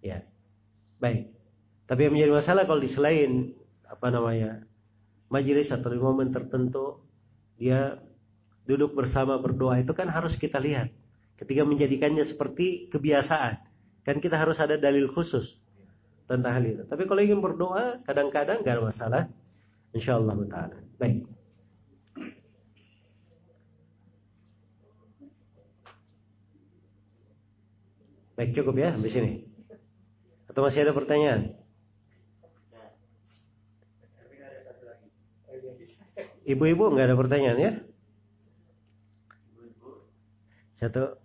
[0.00, 0.24] Ya.
[0.96, 1.33] Baik.
[1.84, 3.52] Tapi yang menjadi masalah kalau di selain
[3.84, 4.64] apa namanya
[5.28, 7.04] majelis atau di momen tertentu
[7.60, 8.00] dia
[8.64, 10.88] duduk bersama berdoa itu kan harus kita lihat.
[11.34, 13.58] Ketika menjadikannya seperti kebiasaan,
[14.06, 15.44] kan kita harus ada dalil khusus
[16.24, 16.82] tentang hal itu.
[16.86, 19.22] Tapi kalau ingin berdoa, kadang-kadang gak ada masalah.
[19.92, 20.78] Insya Allah taala.
[20.96, 21.26] Baik.
[28.34, 29.46] Baik cukup ya habis ini.
[30.50, 31.63] Atau masih ada pertanyaan?
[36.44, 37.72] Ibu-ibu nggak ada pertanyaan ya?
[40.76, 41.16] Satu.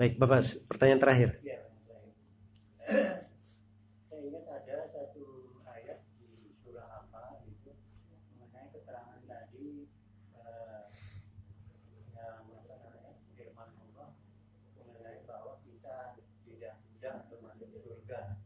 [0.00, 1.30] Baik, Bapak, pertanyaan terakhir.
[1.44, 1.60] Ya,
[2.88, 3.22] eh,
[17.52, 18.38] masuk surga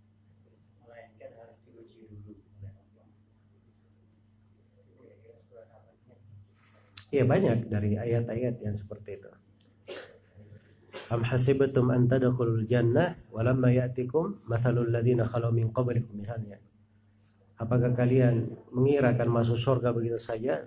[0.83, 3.07] melainkan harus diuji dulu oleh Allah.
[4.97, 6.17] Kira-kira surat apa ini?
[7.17, 9.33] Ya banyak dari ayat-ayat yang seperti itu.
[11.09, 16.61] Am hasibatum an tadkhulul jannah walamma ya'tikum mathalul ladzina khalu min qablikum misalnya.
[17.57, 20.61] Apakah kalian mengira akan masuk surga begitu saja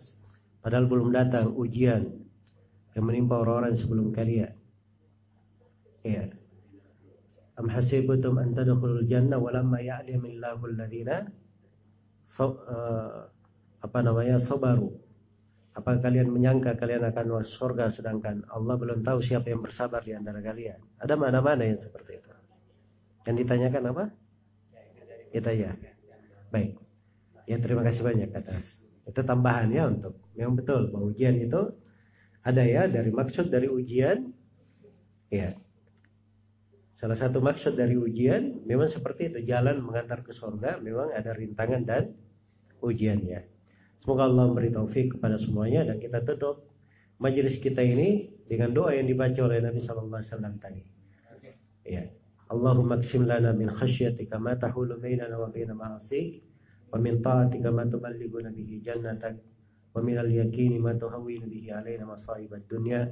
[0.66, 2.18] padahal belum datang ujian
[2.98, 4.58] yang menimpa orang-orang sebelum kalian?
[6.02, 6.34] Ya.
[7.62, 11.30] Am hasibatum an tadkhulul jannah walamma ya'lamillahu alladzina
[12.26, 13.30] so, uh,
[13.86, 15.09] apa namanya sabaru
[15.80, 20.12] apa kalian menyangka kalian akan masuk surga sedangkan Allah belum tahu siapa yang bersabar di
[20.12, 20.76] antara kalian?
[21.00, 22.32] Ada mana-mana yang seperti itu.
[23.24, 24.06] Yang ditanyakan apa?
[25.32, 25.72] Kita ya.
[26.52, 26.76] Baik.
[27.48, 28.68] Ya terima kasih banyak atas.
[29.08, 31.72] Itu tambahan ya untuk memang betul bahwa ujian itu
[32.44, 34.36] ada ya dari maksud dari ujian
[35.32, 35.56] ya.
[37.00, 41.88] Salah satu maksud dari ujian memang seperti itu jalan mengantar ke surga memang ada rintangan
[41.88, 42.04] dan
[42.84, 43.59] ujiannya.
[44.00, 46.72] Semoga Allah memberi taufik kepada semuanya dan kita tutup
[47.20, 50.84] majelis kita ini dengan doa yang dibaca oleh Nabi sallallahu alaihi wasallam tadi.
[51.90, 52.04] Ya.
[52.50, 56.42] Allahumma qsim lana min khasyatika ma tahulu bainana wa baina ma'asik
[56.90, 59.38] wa min ta'atika ma tuballighuna bihi jannatak
[59.94, 63.06] wa min al-yaqini ma tuhawwinu bihi alaina masa'ib ad-dunya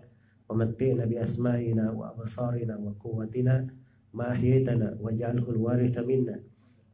[0.49, 3.69] wa matti'na bi asma'ina wa absarina wa quwwatina
[4.17, 6.41] ma ahyaytana waj'alhu al-waritha minna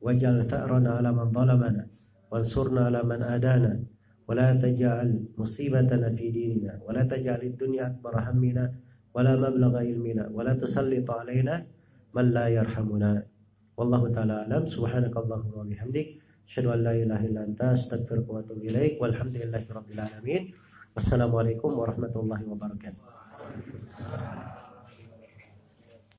[0.04, 1.88] waj'al tha'rana 'ala man zalamana
[2.34, 3.74] وانصرنا على من آدانا
[4.26, 8.66] ولا تجعل مصيبتنا في ديننا ولا تجعل الدنيا أكبر همنا
[9.14, 11.56] ولا مبلغ علمنا ولا تسلط علينا
[12.16, 13.24] من لا يرحمنا.
[13.78, 14.64] والله تعالى أعلم.
[14.66, 16.08] سبحانك اللهم وبحمدك
[16.50, 20.42] أشهد أن لا إله إلا أنت أستغفرك وأتوب إليك والحمد لله رب العالمين.
[20.98, 23.02] والسلام عليكم ورحمة الله وبركاته.